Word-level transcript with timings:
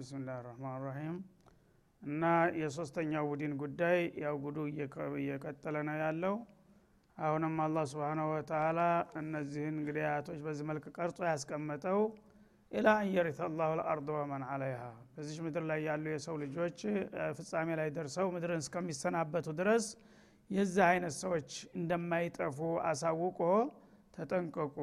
ብስምላህ 0.00 0.38
ራህማን 0.44 0.78
ራሂም። 0.84 1.16
እና 2.02 2.24
የሶስተኛው 2.60 3.24
ቡድን 3.30 3.54
ጉዳይ 3.62 3.98
ያው 4.22 4.36
ጉዱ 4.44 4.58
እየቀጠለ 5.20 5.76
ነው 5.88 5.96
ያለው። 6.02 6.34
አሁንም 7.18 7.54
አላህ 7.64 7.84
ስብሓናሁ 7.90 8.26
ወተላ 8.32 8.80
እነዚህን 9.20 9.78
አያቶች 10.02 10.38
በዚህ 10.44 10.64
መልክ 10.70 10.84
ቀርጾ 10.96 11.18
ያስቀመጠው 11.30 12.00
ኢላ 12.72 12.88
አንየሪት 13.00 13.38
አላሁ 13.46 13.70
ልአርድ 13.78 14.08
ወመን 14.16 14.42
አለይሃ 14.50 14.82
በዚች 15.14 15.38
ምድር 15.46 15.64
ላይ 15.70 15.80
ያሉ 15.88 16.04
የሰው 16.12 16.36
ልጆች 16.42 16.78
ፍጻሜ 17.38 17.68
ላይ 17.80 17.88
ደርሰው 17.96 18.28
ምድርን 18.34 18.62
እስከሚሰናበቱ 18.64 19.46
ድረስ 19.60 19.86
የዚህ 20.50 20.84
አይነት 20.86 21.14
ሰዎች 21.22 21.50
እንደማይጠፉ 21.78 22.58
አሳውቆ 22.90 23.40
ተጠንቀቁ 24.14 24.76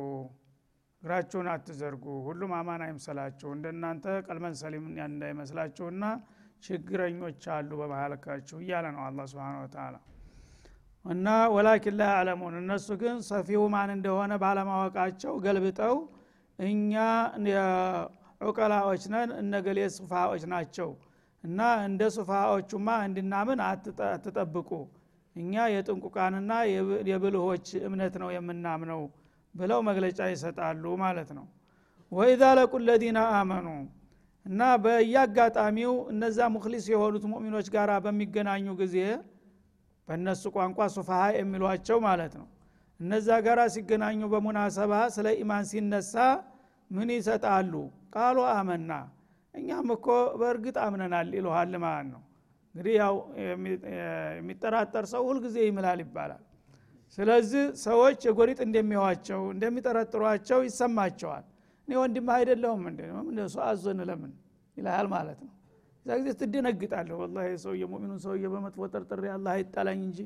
እግራችሁን 1.03 1.47
አትዘርጉ። 1.51 2.03
ሁሉም 2.25 2.51
አማን 2.57 2.81
አይምሰላችሁ። 2.85 3.49
እንደናንተ 3.55 4.05
ቀልመን 4.27 4.55
ሰሊም 4.61 4.85
እንዳይመስላችሁና 5.05 6.03
ችግረኞች 6.63 7.43
አሉ 7.55 7.71
በመሀልካችሁ 7.81 8.57
እያለ 8.63 8.85
ነው 8.95 9.01
አላ 9.07 9.25
ስብን 9.31 9.57
ወተላ 9.63 9.95
እና 11.05 11.25
ወላኪን 11.53 11.95
ላ 11.99 12.07
ያዕለሙን 12.11 12.55
እነሱ 12.61 12.87
ግን 13.01 13.17
ሰፊው 13.27 13.61
ማን 13.73 13.91
እንደሆነ 13.95 14.33
ባለማወቃቸው 14.43 15.33
ገልብጠው 15.45 15.95
እኛ 16.59 16.93
ዑቀላዎች 18.41 19.03
ነን 19.13 19.29
እነገሌ 19.41 19.79
ሱፋዎች 19.95 20.43
ናቸው። 20.51 20.89
እና 21.43 21.59
እንደ 21.85 22.03
ሱፋዎቹማ 22.15 22.87
እንድናምን 23.07 23.59
አትጠብቁ። 23.67 24.69
እኛ 25.35 25.53
የጥንቁቃንና 25.73 26.51
የብልሆች 27.09 27.67
እምነት 27.87 28.15
ነው 28.23 28.29
የምናምነው 28.35 29.01
ብለው 29.57 29.79
መግለጫ 29.87 30.19
ይሰጣሉ 30.31 30.83
ማለት 31.03 31.29
ነው። 31.37 31.45
ወኢዛ 32.11 32.43
ለቁ 32.57 32.73
ለዚነ 32.87 33.19
አመኑ 33.37 33.67
እና 34.45 34.61
በየአጋጣሚው 34.83 35.93
እነዛ 36.11 36.37
ሙክሊስ 36.53 36.85
የሆኑት 36.91 37.23
ሙእሚኖች 37.31 37.67
ጋር 37.73 37.89
በሚገናኙ 38.05 38.67
ጊዜ 38.81 38.97
በእነሱ 40.07 40.43
ቋንቋ 40.55 40.79
ሱፋሃ 40.93 41.23
የሚሏቸው 41.37 41.97
ማለት 42.05 42.33
ነው። 42.41 42.47
እነዛ 42.99 43.27
ጋር 43.45 43.59
ሲገናኙ 43.73 44.21
በሙናሰባ 44.31 44.93
ስለ 45.15 45.27
ኢማን 45.41 45.65
ሲነሳ 45.71 46.13
ምን 46.91 47.09
ይሰጣሉ? 47.15 47.73
ቃሉ 48.15 48.37
አመና። 48.53 48.91
እኛም 49.53 49.87
እኮ 49.95 50.07
በእርግጥ 50.39 50.77
አምነናል 50.85 51.29
ይልሃል 51.37 51.73
ማለት 51.83 52.07
ነው። 52.13 52.21
እንግዲህ 52.75 52.93
ያው 53.01 53.15
የሚጠራጠር 54.37 55.05
ሰው 55.11 55.21
ሁልጊዜ 55.29 55.57
ይምላል 55.67 55.99
ይባላል 56.03 56.41
ስለዚህ 57.17 57.63
ሰዎች 57.83 58.19
የጎሪጥ 58.27 58.59
እንደሚዋቸው 58.65 59.41
እንደሚጠረጥሯቸው 59.53 60.59
ይሰማቸዋል። 60.67 61.45
እኔ 61.87 61.93
ወንድም 62.01 62.27
አይደለሁም 62.35 62.81
እንደ 62.89 63.41
ሰው 63.53 63.61
አዞን 63.67 63.99
ለምን 64.09 64.31
ይልሃል 64.77 65.07
ማለት 65.13 65.39
ነው። 65.45 65.53
እዛ 66.05 66.15
ጊዜ 66.19 66.31
ትደነግጣለሁ 66.41 67.15
ወላ 67.21 67.37
ሰውየ 67.63 67.85
ሙሚኑን 67.91 68.19
ሰውየ 68.25 68.45
በመጥፎ 68.51 68.81
ጠርጥሬ 68.93 69.23
አላ 69.33 69.47
አይጣላኝ 69.55 69.99
እንጂ 70.05 70.19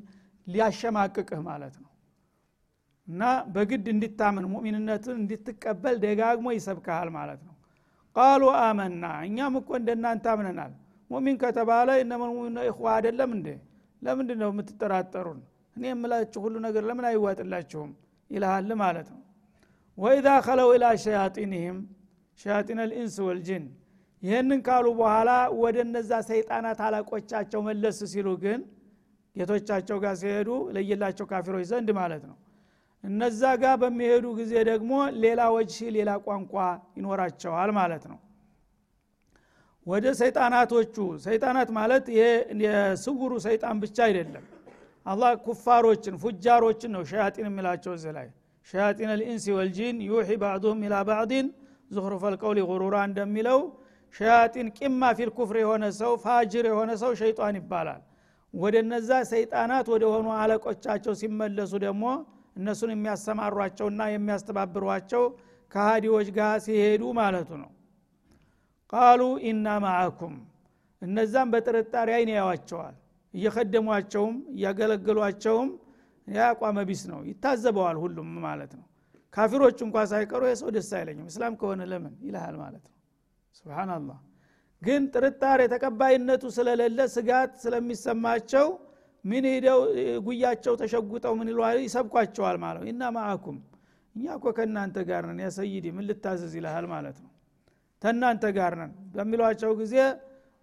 ሊያሸማቅቅህ 0.47 1.39
ማለት 1.47 1.75
ነው። 1.81 1.89
እና 3.07 3.21
በግድ 3.53 3.85
እንድታምን 3.93 4.45
ሙሚንነትን 4.51 5.15
እንድትቀበል 5.21 5.95
ደጋግሞ 6.03 6.47
ይሰብካሃል 6.57 7.09
ማለት 7.15 7.41
ነው። 7.47 7.55
ቃሉ 8.15 8.43
አመና 8.61 9.05
እኛም 9.27 9.53
እኮ 9.59 9.69
እንደናንተ 9.79 10.25
አምነናል። 10.33 10.73
ሙሚን 11.09 11.35
ከተባለ 11.41 11.89
እነመልሙሚኑ 12.03 12.57
እኽዋ 12.69 12.87
አይደለም 12.97 13.31
እንዴ? 13.37 13.47
ለምንድ 14.01 14.29
ነው 14.41 14.49
የምትጠራጠሩን 14.53 15.39
እኔ 15.75 15.83
የምላችሁ 15.89 16.39
ሁሉ 16.45 16.55
ነገር 16.65 16.83
ለምን 16.89 17.05
አይዋጥላችሁም? 17.09 17.91
ይልሃል 18.29 18.69
ማለት 18.81 19.07
ነው። 19.13 19.21
ወኢዛ 19.97 20.27
ከለው 20.45 20.69
ኢላ 20.75 20.85
ሸያጢንህም 21.03 21.77
ሸያጢን 22.39 22.79
ልኢንስ 22.89 23.15
ወልጅን። 23.27 23.63
ይህንን 24.23 24.59
ካሉ 24.65 24.85
በኋላ 24.99 25.29
ወደ 25.61 25.77
እነዛ 25.85 26.11
ሰይጣናት 26.29 26.79
አለቆቻቸው 26.87 27.61
መለስ 27.67 27.99
ሲሉ 28.11 28.27
ግን 28.43 28.59
ጌቶቻቸው 29.35 29.97
ጋር 30.03 30.15
ሲሄዱ 30.21 30.49
ለየላቸው 30.75 31.25
ካፊሮች 31.31 31.65
ዘንድ 31.71 31.89
ማለት 31.99 32.23
ነው። 32.29 32.37
እነዛ 33.03 33.41
ጋር 33.61 33.75
በሚሄዱ 33.81 34.25
ጊዜ 34.39 34.53
ደግሞ 34.69 34.91
ሌላ 35.23 35.41
وجه 35.55 35.75
ሌላ 35.95 36.09
ቋንቋ 36.25 36.53
ይኖራቸዋል 36.97 37.69
ማለት 37.79 38.03
ነው። 38.11 38.19
ወደ 39.85 40.05
ሰይጣናቶቹ 40.19 40.95
ሰይጣናት 41.23 41.69
ማለት 41.77 42.05
የስውሩ 42.63 43.31
ሰይጣን 43.47 43.77
ብቻ 43.83 43.97
አይደለም 44.07 44.43
አላህ 45.05 45.31
ኩፋሮችን 45.45 46.15
ፉጃሮችን 46.23 46.91
ነው 46.95 47.03
شياطين 47.11 47.47
የሚላቸው 47.49 47.93
እዚህ 47.97 48.11
ላይ። 48.17 48.27
شياطين 48.67 49.11
الإنس 49.19 49.45
والجن 49.57 49.97
يوحي 50.09 50.29
بعضهم 50.41 50.81
إلى 50.87 50.95
بعض 51.09 51.47
زخرف 51.91 52.23
القول 52.33 52.59
غرورا 52.69 52.97
እንደሚለው 53.09 53.59
ሸያጢን 54.15 54.67
ቂማ 54.77 55.01
ፊል 55.17 55.29
ኩፍር 55.37 55.57
የሆነ 55.61 55.85
ሰው 55.99 56.13
ፋጅር 56.25 56.65
የሆነ 56.71 56.91
ሰው 57.03 57.11
ሸይጣን 57.21 57.55
ይባላል። 57.59 58.01
ወደ 58.53 58.75
እነዛ 58.83 59.09
ሰይጣናት 59.31 59.87
ወደ 59.93 60.03
ሆኑ 60.13 60.27
አለቆቻቸው 60.39 61.13
ሲመለሱ 61.19 61.73
ደግሞ 61.85 62.03
እነሱን 62.55 62.91
የሚያሰማሯቸውና 62.93 64.01
የሚያስተባብሯቸው 64.11 65.23
ከሃዲዎች 65.71 66.29
ጋር 66.37 66.55
ሲሄዱ 66.65 67.03
ማለቱ 67.19 67.49
ነው። 67.61 67.69
ቃሉ 68.93 69.21
ኢና 69.49 69.67
ማአኩም 69.83 70.33
እነዛም 71.01 71.51
በጥርጣሬ 71.53 72.09
አይን 72.17 72.31
ያዋቸዋል 72.35 72.95
እየከደሟቸውም 73.33 74.35
እያገለገሏቸውም 74.55 75.69
የአቋመ 76.27 76.79
ቢስ 76.89 77.03
ነው። 77.11 77.19
ይታዘበዋል 77.29 77.97
ሁሉም 78.03 78.29
ማለት 78.45 78.71
ነው። 78.79 78.85
ካፊሮች 79.33 79.77
እንኳ 79.85 79.97
ሳይቀሩ 80.11 80.41
የሰው 80.49 80.69
ደስ 80.75 80.89
አይለኝም። 80.97 81.27
እስላም 81.31 81.53
ከሆነ 81.61 81.81
ለምን 81.91 82.13
ይልሃል 82.27 82.55
ማለት 82.61 82.83
ነው። 82.87 82.95
ስብናላህ 83.55 84.19
ግን 84.81 85.01
ጥርጣሬ 85.13 85.61
ተቀባይነቱ 85.73 86.43
ስለሌለ 86.55 86.99
ስጋት 87.15 87.51
ስለሚሰማቸው 87.63 88.67
ምን 89.25 89.43
ሄደው 89.49 89.79
ጉያቸው 90.25 90.73
ተሸጉጠው 90.81 91.33
ምን 91.39 91.49
ይለዋል 91.51 91.77
ይሰብኳቸዋል 91.85 92.57
ማለት 92.63 92.83
ኢና 92.91 93.03
ማአኩም 93.15 93.57
እኛ 94.15 94.25
እኮ 94.37 94.45
ከእናንተ 94.57 94.97
ጋር 95.09 95.23
ነን። 95.29 95.39
ያሰይዲ 95.45 95.85
ምን 95.97 96.05
ልታዘዝ 96.09 96.53
ይልሃል 96.59 96.85
ማለት 96.93 97.17
ነው። 97.23 97.29
ተናንተ 98.01 98.43
ጋር 98.57 98.73
ነን 98.79 98.91
በሚሏቸው 99.13 99.71
ጊዜ 99.81 99.95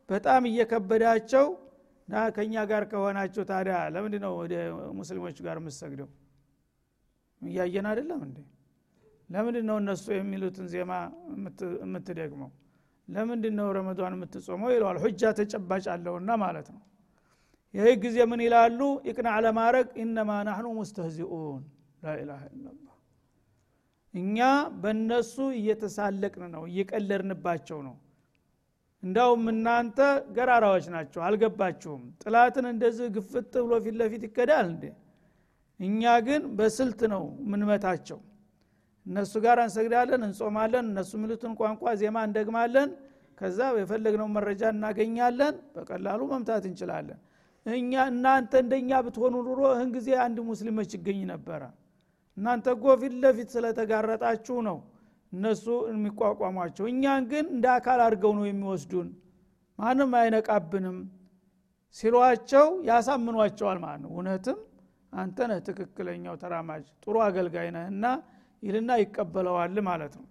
በጣም 0.08 0.42
እየከበዳቸው 0.50 1.46
ና 2.08 2.22
ከእኛ 2.36 2.54
ጋር 2.70 2.82
ከሆናችሁ 2.90 3.42
ታዲያ 3.50 3.76
ለምንድ 3.94 4.14
ነው 4.24 4.32
ወደ 4.40 4.54
ሙስሊሞች 4.98 5.38
ጋር 5.46 5.56
የምሰግደው 5.60 6.08
እያየን 7.42 7.86
አይደለም 7.90 8.20
እንዴ? 8.26 8.38
ለምንድ 9.28 9.64
ነው 9.68 9.76
እነሱ 9.82 10.06
የሚሉትን 10.14 10.66
ዜማ 10.72 10.92
የምትደግመው? 11.82 12.50
ለምንድ 13.08 13.44
ነው 13.58 13.66
ረመዷን 13.76 14.14
የምትጾመው? 14.16 14.70
ይለዋል። 14.74 14.98
ሁጃ 15.04 15.22
ተጨባጭ 15.38 15.84
አለውና 15.94 16.30
ማለት 16.44 16.68
ነው። 16.74 16.82
ይህ 17.74 17.94
ጊዜ 18.04 18.18
ምን 18.30 18.40
ይላሉ? 18.46 18.80
ኢቅናዕ 19.10 19.36
ለማድረግ 19.46 19.88
ኢነማ 20.02 20.30
ናህኑ 20.48 20.66
ሙስተህዚኡን 20.78 21.62
ላኢላሃ 22.04 22.42
ኢላላህ 22.54 22.94
እኛ 24.14 24.38
በእነሱ 24.82 25.34
እየተሳለቅን 25.58 26.44
ነው 26.54 26.62
እየቀለድንባቸው 26.70 27.78
ነው 27.86 27.96
እንዳውም 29.02 29.44
እናንተ 29.52 29.98
ገራራዎች 30.36 30.86
ናቸው 30.94 31.20
አልገባችሁም። 31.26 32.02
ጥላትን 32.22 32.66
እንደዚህ 32.72 33.06
ግፍት 33.16 33.52
ብሎ 33.64 33.74
ፊት 33.84 33.96
ለፊት 34.00 34.22
ይከዳል 34.28 34.66
እንዴ? 34.72 34.84
እኛ 35.80 36.02
ግን 36.26 36.42
በስልት 36.58 37.00
ነው 37.12 37.22
ምንመታቸው 37.50 38.18
እነሱ 39.06 39.32
ጋር 39.44 39.58
እንሰግዳለን 39.64 40.22
እንጾማለን 40.28 40.84
እነሱ 40.90 41.10
የሚሉትን 41.18 41.52
ቋንቋ 41.60 41.92
ዜማ 42.00 42.16
እንደግማለን። 42.28 42.90
ከዛ 43.38 43.58
የፈለግነው 43.78 44.28
መረጃ 44.36 44.62
እናገኛለን 44.74 45.54
በቀላሉ 45.74 46.20
መምታት 46.32 46.64
እንችላለን። 46.70 47.18
እኛ 47.66 47.92
እናንተ 48.12 48.52
እንደኛ 48.64 48.90
ብትሆኑ 49.06 49.34
ኑሮ 49.46 49.60
እህን 49.74 49.90
ጊዜ 49.96 50.08
አንድ 50.24 50.38
ሙስሊሞች 50.50 50.90
ይገኝ 50.96 51.20
ነበረ? 51.32 51.62
እናንተ 52.36 52.66
ጎ 52.82 52.96
ፊት 53.00 53.14
ለፊት 53.22 53.48
ስለተጋረጣችሁ 53.54 54.56
ነው 54.68 54.76
እነሱ 55.32 55.64
የሚቋቋሟቸው። 55.90 56.84
እኛን 56.92 57.22
ግን 57.32 57.46
እንደ 57.54 57.66
አካል 57.76 58.00
አድርገው 58.06 58.32
ነው 58.38 58.44
የሚወስዱን። 58.48 59.08
ማንም 59.78 60.12
አይነቃብንም 60.20 60.96
ሲሏቸው 61.96 62.66
ያሳምኗቸዋል 62.88 63.78
ማለት 63.84 64.00
ነው። 64.04 64.10
እውነትም 64.14 64.58
አንተ 65.12 65.38
ነህ 65.50 65.60
ትክክለኛው 65.68 66.34
ተራማጅ 66.42 66.84
ጥሩ 67.04 67.16
አገልጋይ 67.26 67.68
ነህና 67.76 68.04
ይልና 68.62 68.90
ይቀበለዋል 69.02 69.76
ማለት 69.88 70.14
ነው። 70.18 70.26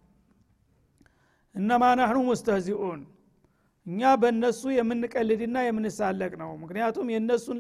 እነማ 1.56 1.84
ናህኑ 2.00 2.18
ሙስተህዚኡን? 2.28 3.00
እኛ 3.86 4.02
በእነሱ 4.22 4.62
የምንቀልድና 4.78 5.58
የምንሳለቅ 5.66 6.32
ነው። 6.42 6.50
ምክንያቱም 6.64 7.08
የእነሱን 7.14 7.60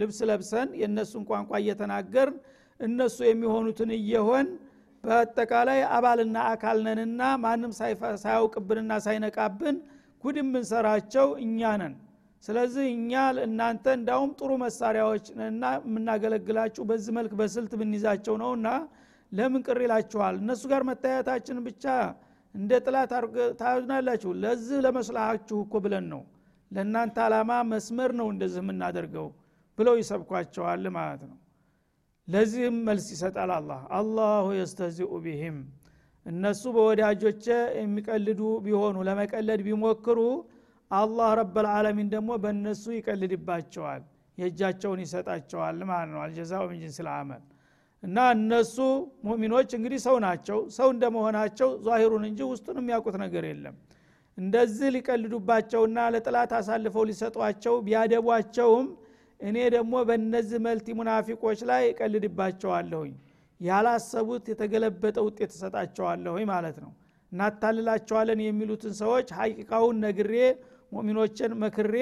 ልብስ 0.00 0.18
ለብሰን 0.30 0.68
የእነሱን 0.80 1.22
ቋንቋ 1.30 1.50
እየተናገር 1.62 2.28
እነሱ 2.80 3.16
የሚሆኑትን 3.28 3.90
እየሆን 3.98 4.46
በአጠቃላይ 5.04 5.80
አባልና 5.96 6.36
አካል 6.52 6.78
ነንና 6.86 7.22
ማንም 7.42 7.72
ሳያውቅብንና 8.22 8.92
ሳይነቃብን 9.04 9.76
ጉድ 10.24 10.36
የምንሰራቸው 10.40 11.26
እኛ 11.44 11.70
ነን። 11.82 11.94
ስለዚህ 12.44 12.86
እኛ 12.94 13.12
እናንተ 13.44 13.84
እንዳውም 13.98 14.30
ጥሩ 14.38 14.50
መሳሪያዎች 14.62 15.26
እና 15.46 15.64
የምናገለግላችሁ 15.80 16.82
በዚህ 16.90 17.12
መልክ 17.18 17.32
በስልት 17.40 17.72
ብንይዛቸው 17.80 18.34
ነውና 18.42 18.68
ለምን 19.32 19.62
ቅር 19.66 19.78
ይላችኋል? 19.84 20.34
እነሱ 20.42 20.62
ጋር 20.72 20.82
መታየታችን 20.90 21.58
ብቻ 21.66 21.84
እንደ 22.54 22.72
ጥላት 22.84 23.10
ታዩናላችሁ። 23.60 24.30
ለዚህ 24.44 24.78
ለመስላሃችሁ 24.86 25.58
እኮ 25.64 25.74
ብለን 25.84 26.06
ነው። 26.12 26.22
ለእናንተ 26.70 27.18
አላማ 27.26 27.52
መስመር 27.70 28.10
ነው 28.20 28.28
እንደዚህ 28.34 28.62
የምናደርገው 28.62 29.28
ብለው 29.78 29.94
ይሰብኳቸዋል 30.00 30.86
ማለት 30.96 31.22
ነው 31.28 31.36
ለዚህም 32.28 32.76
መልስ 32.86 33.06
ይሰጣል 33.12 33.50
አላህ። 33.54 33.80
አላሁ 33.98 34.46
የስተዚኡ 34.56 35.10
ቢህም። 35.24 35.58
እነሱ 36.26 36.62
በወዳጆች 36.74 37.44
የሚቀልዱ 37.78 38.40
ቢሆኑ 38.64 38.96
ለመቀለድ 39.08 39.60
ቢሞክሩ 39.68 40.18
አላህ 40.90 41.30
ረበልዓለሚን 41.40 42.08
ደግሞ 42.14 42.30
በእነሱ 42.42 42.84
ይቀልድባቸዋል 42.96 44.02
የእጃቸውን 44.38 45.00
ይሰጣቸዋል 45.04 45.78
ማለት 45.90 46.10
ነው። 46.12 46.20
አልጀዛኡ 46.24 46.62
ምን 46.70 46.78
ጅንስ 46.82 46.98
እና 48.02 48.16
እነሱ 48.34 48.76
ሙሚኖች 49.28 49.70
እንግዲህ 49.78 50.00
ሰው 50.04 50.16
ናቸው። 50.24 50.58
ሰው 50.76 50.88
እንደመሆናቸው 50.94 51.70
ዛሂሩን 51.86 52.24
እንጂ 52.28 52.40
ውስጡን 52.50 52.76
የሚያውቁት 52.80 53.16
ነገር 53.24 53.44
የለም። 53.48 53.76
እንደዚህ 54.38 54.88
ሊቀልዱባቸውና 54.96 55.98
ለጥላት 56.14 56.52
አሳልፈው 56.58 57.04
ሊሰጧቸው 57.08 57.74
ቢያደቧቸውም 57.86 58.86
እኔ 59.40 59.56
ደግሞ 59.74 59.94
በእነዚህ 60.08 60.58
መልቲ 60.64 60.86
ሙናፊቆች 60.98 61.60
ላይ 61.70 61.82
እቀልድባቸዋለሁኝ። 61.90 63.12
ያላሰቡት 63.60 64.44
የተገለበጠ 64.50 65.16
ውጤት 65.26 65.50
እሰጣቸዋለሁኝ 65.56 66.44
ማለት 66.52 66.76
ነው። 66.84 66.90
እናታልላቸዋለን 67.32 68.40
የሚሉትን 68.44 68.92
ሰዎች 69.00 69.28
ሀቂቃውን 69.38 69.96
ነግሬ 70.04 70.34
ሙሚኖችን 70.92 71.52
መክሬ 71.62 71.94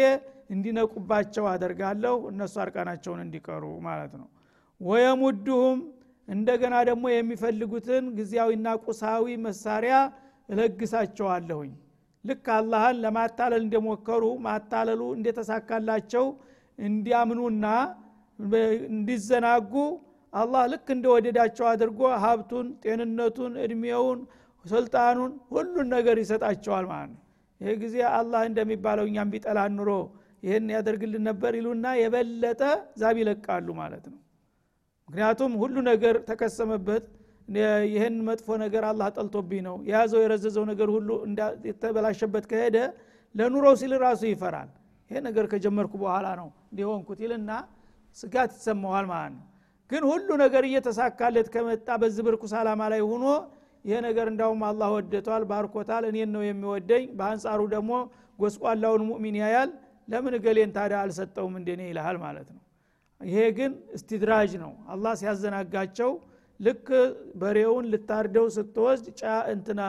እንዲነቁባቸው 0.51 1.45
አደርጋለሁ። 1.53 2.17
እነሱ 2.31 2.55
አርቃናቸውን 2.65 3.21
እንዲቀሩ 3.25 3.65
ማለት 3.87 4.13
ነው። 4.21 4.29
ወየሙድሁም 4.81 5.79
እንደገና 6.29 6.75
ደግሞ 6.89 7.05
የሚፈልጉትን 7.13 8.05
ጊዜያዊና 8.19 8.69
ቁሳዊ 8.85 9.35
መሳሪያ 9.47 9.97
እለግሳቸዋለሁኝ። 10.49 11.73
ልክ 12.25 12.47
አላህን 12.55 12.97
ለማታለል 13.03 13.63
እንደሞከሩ 13.65 14.25
ማታለሉ 14.47 15.03
እንደተሳካላቸው 15.17 16.25
እንዲያምኑና 16.79 17.67
እንዲዘናጉ 18.91 19.73
አላህ 20.33 20.63
ልክ 20.73 20.89
እንደወደዳቸው 20.95 21.67
አድርጎ 21.71 22.01
ሀብቱን 22.25 22.67
ጤንነቱን 22.83 23.53
እድሜውን 23.65 24.21
ስልጣኑን 24.65 25.33
ሁሉን 25.53 25.89
ነገር 25.97 26.17
ይሰጣቸዋል 26.23 26.85
ማለት 26.91 27.11
ነው። 27.13 27.23
ይህ 27.61 27.77
ጊዜ 27.83 27.97
አላህ 28.17 28.41
እንደሚባለው 28.49 29.05
እኛም 29.11 29.29
ቢጠላን 29.35 29.75
ኑሮ 29.79 29.91
ይህን 30.43 30.67
ያደርግልን 30.75 31.23
ነበር 31.29 31.53
ይሉና 31.59 31.87
የበለጠ 32.01 32.63
ዛብ 33.01 33.17
ይለቃሉ 33.23 33.69
ማለት 33.81 34.05
ነው። 34.13 34.19
ምክንያቱም 35.09 35.53
ሁሉ 35.63 35.77
ነገር 35.91 36.15
ተቀሰመበት 36.29 37.05
ይህን 37.93 38.15
መጥፎ 38.29 38.49
ነገር 38.65 38.85
አላህ 38.91 39.09
ጠልቶብኝ 39.17 39.61
ነው። 39.69 39.77
የያዘው 39.89 40.21
የረዘዘው 40.25 40.65
ነገር 40.71 40.89
ሁሉ 40.97 41.09
የተበላሸበት 41.69 42.45
ከሄደ 42.53 42.77
ለኑሮው 43.35 43.75
ሲል 43.81 43.93
ራሱ 44.05 44.23
ይፈራል። 44.31 44.71
ይሄ 45.11 45.19
ነገር 45.27 45.45
ከጀመርኩ 45.53 45.93
በኋላ 46.03 46.27
ነው 46.41 46.49
እንዲሆንኩት 46.77 47.21
ይልና 47.25 47.51
ስጋት 48.17 48.51
ይሰማዋል 48.57 49.07
ማለት 49.11 49.33
ነው። 49.37 49.45
ግን 49.91 50.03
ሁሉ 50.11 50.29
ነገር 50.43 50.63
እየተሳካለት 50.69 51.49
ከመጣ 51.55 51.89
በዚህ 52.03 52.23
ብርኩስ 52.27 52.53
አላማ 52.61 52.83
ላይ 52.93 53.03
ሆኖ 53.09 53.25
ይሄ 53.85 53.97
ነገር 54.07 54.27
እንዳውም 54.31 54.63
አላህ 54.69 54.89
ወደቷል 54.95 55.43
ባርኮታል 55.51 56.05
እኔን 56.09 56.31
ነው 56.35 56.43
የሚወደኝ። 56.45 57.05
በአንጻሩ 57.19 57.61
ደግሞ 57.75 57.91
ጎስቋላውን 58.39 59.03
ሙእሚን 59.11 59.37
ያያል። 59.43 59.71
ለምን 60.09 60.35
እገሌን 60.39 60.71
ታዲያ 60.77 60.99
አልሰጠውም 61.05 61.55
እንደኔ 61.61 61.83
ይልሃል 61.91 62.17
ማለት 62.25 62.49
ነው። 62.55 62.63
ይሄ 63.21 63.39
ግን 63.59 63.73
እስትድራጅ 63.97 64.53
ነው። 64.65 64.73
አላህ 64.95 65.13
ሲያዘናጋቸው 65.21 66.11
ልክ 66.61 66.87
በሬውን 67.41 67.87
ልታርደው 67.93 68.47
ስትወስድ 68.57 69.07
ጫ 69.21 69.25
እንትና 69.55 69.81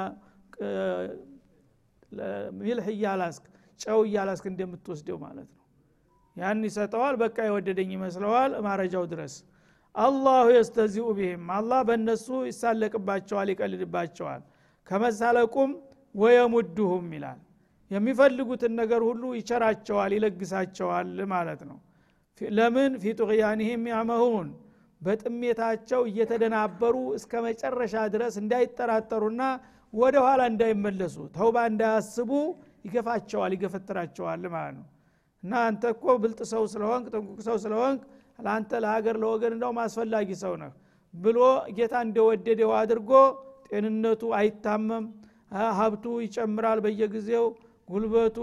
ሚልህ 2.60 2.88
እያላስክ 2.94 3.44
ጨው 3.80 4.00
እያላስክ 4.08 4.46
እንደምትወስደው 4.52 5.18
ማለት 5.26 5.48
ነው 5.50 5.64
ያን 6.38 6.60
ይሰጠዋል 6.68 7.16
በቃ 7.22 7.38
የወደደኝ 7.48 7.90
ይመስለዋል 7.96 8.52
ማረጃው 8.66 9.06
ድረስ። 9.12 9.36
አላሁ 9.96 10.46
የስተዚኡ 10.56 11.08
ቢህም 11.18 11.46
አላህ 11.56 11.80
በእነሱ 11.88 12.28
ይሳለቅባቸዋል 12.50 13.50
ይቀልድባቸዋል። 13.54 14.42
ከመሳለቁም 14.88 15.72
ወየሙድሁም 16.16 17.08
ይላል። 17.16 17.40
የሚፈልጉትን 17.92 18.74
ነገር 18.80 19.02
ሁሉ 19.10 19.24
ይቸራቸዋል 19.38 20.12
ይለግሳቸዋል 20.18 21.12
ማለት 21.34 21.62
ነው። 21.70 21.78
ለምን? 22.42 22.92
ፊ 23.02 23.14
ጡቅያኒህም 23.20 23.84
ያመሁን 23.92 24.48
በጥሜታቸው 25.02 26.02
እየተደናበሩ 26.10 26.96
እስከ 27.18 27.42
መጨረሻ 27.46 27.96
ድረስ 28.14 28.36
እንዳይጠራጠሩና 28.42 29.42
ወደ 29.94 30.16
ኋላ 30.26 30.42
እንዳይመለሱ 30.52 31.16
ተውባ 31.36 31.58
እንዳያስቡ 31.72 32.32
ይገፋቸዋል 32.88 33.52
ይገፈትራቸዋል 33.56 34.44
ማለት 34.56 34.76
ነው 34.78 34.86
እና 35.48 35.58
አንተ 35.66 35.84
እኮ 35.94 36.06
ብልጥ 36.22 36.40
ሰው 36.50 36.64
ስለሆንክ 36.72 37.06
ጥንቁቅ 37.14 37.40
ሰው 37.46 37.58
ስለሆንክ 37.64 38.00
ለአንተ 38.40 38.72
ለሀገር 38.84 39.16
ለወገን 39.22 39.54
እንደውም 39.56 39.78
አስፈላጊ 39.84 40.30
ሰው 40.42 40.54
ነህ 40.62 40.72
ብሎ 41.14 41.38
ጌታ 41.78 41.96
እንደወደደው 42.06 42.72
አድርጎ 42.80 43.12
ጤንነቱ 43.70 44.24
አይታመም 44.40 45.06
ሀብቱ 45.78 46.06
ይጨምራል 46.26 46.80
በየጊዜው 46.86 47.46
ጉልበቱ 47.90 48.38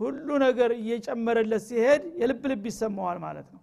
ሁሉ 0.00 0.28
ነገር 0.44 0.70
እየጨመረለት 0.78 1.62
ሲሄድ 1.68 2.02
የልብ 2.20 2.42
ልብ 2.50 2.64
ይሰማዋል 2.70 3.18
ማለት 3.24 3.46
ነው። 3.54 3.60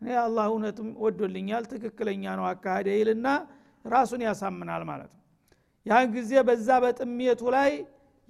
እኔ 0.00 0.08
አላህ 0.24 0.46
እውነትም 0.52 0.88
ወዶልኛል 1.04 1.64
ትክክለኛ 1.72 2.24
ነው 2.38 2.44
አካሄደ 2.50 2.88
ይልና 2.98 3.26
ራሱን 3.84 4.22
ያሳምናል 4.26 4.82
ማለት 4.90 5.10
ነው። 5.14 5.22
ያን 5.86 6.06
ጊዜ 6.16 6.32
በዛ 6.48 6.68
በጥሜቱ 6.84 7.42
ላይ 7.56 7.70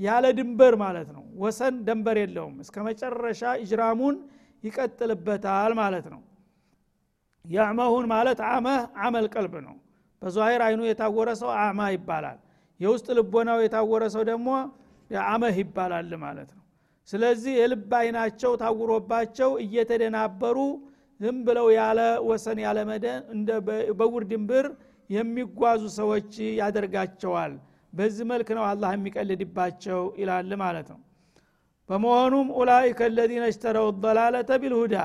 ያለ 0.00 0.26
ድንበር 0.38 0.74
ማለት 0.82 1.08
ነው። 1.16 1.24
ወሰን 1.42 1.74
ደንበር 1.86 2.16
የለውም። 2.20 2.56
እስከ 2.64 2.76
መጨረሻ 2.86 3.42
እጅራሙን 3.62 4.16
ይቀጥልበታል 4.64 5.72
ማለት 5.80 6.06
ነው። 6.14 6.20
ያዕመሁን 7.44 8.04
ማለት 8.12 8.38
አመህ 8.50 8.80
አመል 9.04 9.26
ቀልብ 9.34 9.54
ነው። 9.66 9.76
በዛሂር 10.22 10.62
አይኑ 10.66 10.80
የታወረ 10.86 11.28
ሰው 11.40 11.50
አማ 11.60 11.80
ይባላል። 11.94 12.38
የውስጥ 12.80 13.06
ልቦናው 13.18 13.58
የታወረ 13.62 14.04
ሰው 14.14 14.22
ደግሞ 14.30 14.48
አመህ 15.28 15.56
ይባላል 15.62 16.12
ማለት 16.24 16.50
ነው። 16.52 16.64
ስለዚህ 17.08 17.52
የልብ 17.60 17.90
አይናቸው 17.98 18.52
ታውሮባቸው 18.60 19.50
እየተደናበሩ 19.64 20.58
ዝም 21.20 21.38
ብለው 21.46 21.66
ያለ 21.76 22.00
ወሰን 22.28 22.58
ያለ 22.64 22.78
መደን 22.90 23.22
እንደ 23.34 23.48
በውር 23.98 24.24
ድንብር 24.30 24.66
የሚጓዙ 25.10 25.82
ሰዎች 25.98 26.30
ያደርጋቸዋል 26.60 27.54
በዚህ 27.92 28.24
መልክ 28.30 28.48
ነው 28.56 28.64
አላህ 28.66 28.90
የሚቀልድባቸው 28.96 30.00
ይላል 30.20 30.52
ማለት 30.62 30.88
ነው። 30.92 31.00
በመሆኑም 31.88 32.48
ኡላይከ 32.58 33.08
ለዚነ 33.14 33.44
እሽተረው 33.50 33.86
ደላለተ 34.02 34.50
ቢልሁዳ 34.62 34.96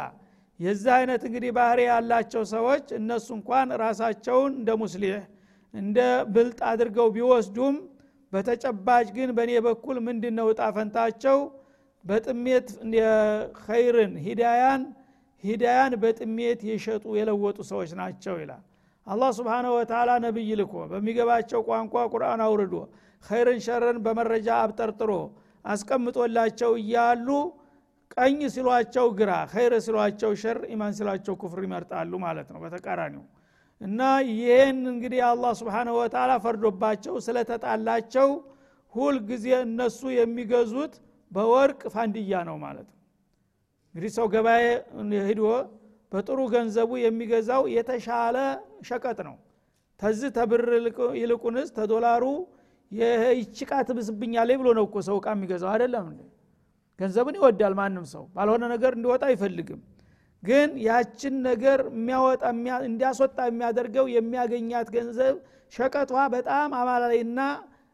የዚህ 0.60 0.92
አይነት 0.98 1.22
እንግዲህ 1.28 1.52
ባህሪ 1.58 1.80
ያላቸው 1.90 2.44
ሰዎች 2.54 2.86
እነሱ 3.00 3.28
እንኳን 3.38 3.70
ራሳቸውን 3.82 4.52
እንደ 4.60 4.72
ሙስሊሕ 4.84 5.16
እንደ 5.74 5.98
ብልጥ 6.36 6.60
አድርገው 6.70 7.08
ቢወስዱም 7.16 7.76
በተጨባጭ 8.34 9.08
ግን 9.18 9.30
በእኔ 9.38 9.52
በኩል 9.66 9.98
ምንድን 10.08 10.36
ነው 10.40 10.48
እጣ 10.54 10.62
በጥሜት 12.06 12.68
ኸይርን 13.62 14.14
ሂዳያን 14.26 14.82
ሂዳያን 15.44 15.94
በጥሜት 16.02 16.60
የሸጡ 16.70 17.06
የለወጡ 17.18 17.58
ሰዎች 17.72 17.92
ናቸው 18.00 18.36
ይላል 18.42 18.64
አላህ 19.08 19.30
سبحانه 19.38 19.66
وتعالى 19.76 20.12
ነቢይ 20.24 20.50
ልኮ 20.60 20.74
በሚገባቸው 20.92 21.60
ቋንቋ 21.68 21.96
ቁርአን 22.14 22.42
አውርዶ 22.46 22.76
ኸይርን 23.24 23.60
ሸርን 23.66 23.98
በመረጃ 24.06 24.48
አብጠርጥሮ 24.64 25.12
አስቀምጦላቸው 25.66 26.72
እያሉ 26.82 27.28
ቀኝ 28.16 28.40
ሲሏቸው 28.56 29.08
ግራ 29.20 29.32
ኸይር 29.54 29.74
ሲሏቸው 29.86 30.32
ሸር 30.42 30.58
ኢማን 30.74 30.94
ሲሏቸው 30.98 31.36
ኩፍር 31.42 31.62
ይመርጣሉ 31.66 32.12
ማለት 32.26 32.48
ነው 32.54 32.60
በተቃራኒው። 32.64 33.24
እና 33.82 34.02
ይህን 34.32 34.80
እንግዲህ 34.92 35.22
አላህ 35.30 35.54
سبحانه 35.62 35.90
وتعالى 35.98 36.32
ፈርዶባቸው 36.44 37.16
ስለተጣላቸው 37.26 38.30
ሁል 38.94 39.16
ጊዜ 39.30 39.48
እነሱ 39.66 40.02
የሚገዙት 40.18 40.94
በወርቅ 41.32 41.82
ፋንድያ 41.96 42.44
ነው 42.50 42.58
ማለት 42.66 42.88
ነው። 42.90 43.00
እንግዲህ 43.96 44.12
ሰው 44.18 44.28
ገበያ 44.34 44.62
ሂዶ 45.30 45.42
በጥሩ 46.16 46.40
ገንዘቡ 46.54 46.92
የሚገዛው 47.02 47.64
የተሻለ 47.76 48.38
ሸቀጥ 48.90 49.18
ነው። 49.28 49.36
ተዚህ 50.00 50.30
ተብር 50.38 50.64
ይልቁንስ 51.20 51.70
ተዶላሩ 51.78 52.24
ይችቃ 53.40 53.72
ትብስብኛለች 53.88 54.58
ብሎ 54.62 54.70
ነው 54.78 54.86
እኮ 54.88 54.98
ሰው 55.08 55.16
እቃ 55.20 55.28
የሚገዛው 55.36 55.70
አይደለም 55.72 56.06
እንዴ? 56.12 56.22
ገንዘብን 57.00 57.36
ይወዳል 57.40 57.74
ማንም 57.80 58.06
ሰው። 58.14 58.24
ባልሆነ 58.36 58.64
ነገር 58.74 58.92
እንዲወጣ 58.98 59.24
አይፈልግም። 59.30 59.80
ግን 60.44 60.70
ያችን 60.88 61.36
ነገር 61.48 61.80
የሚያወጣ 61.94 62.44
እንዲያስወጣ 62.90 63.38
የሚያደርገው 63.50 64.06
የሚያገኛት 64.16 64.90
ገንዘብ 64.96 65.36
ሸቀጧ 65.74 66.14
በጣም 66.36 66.70
አማላይና 66.80 67.40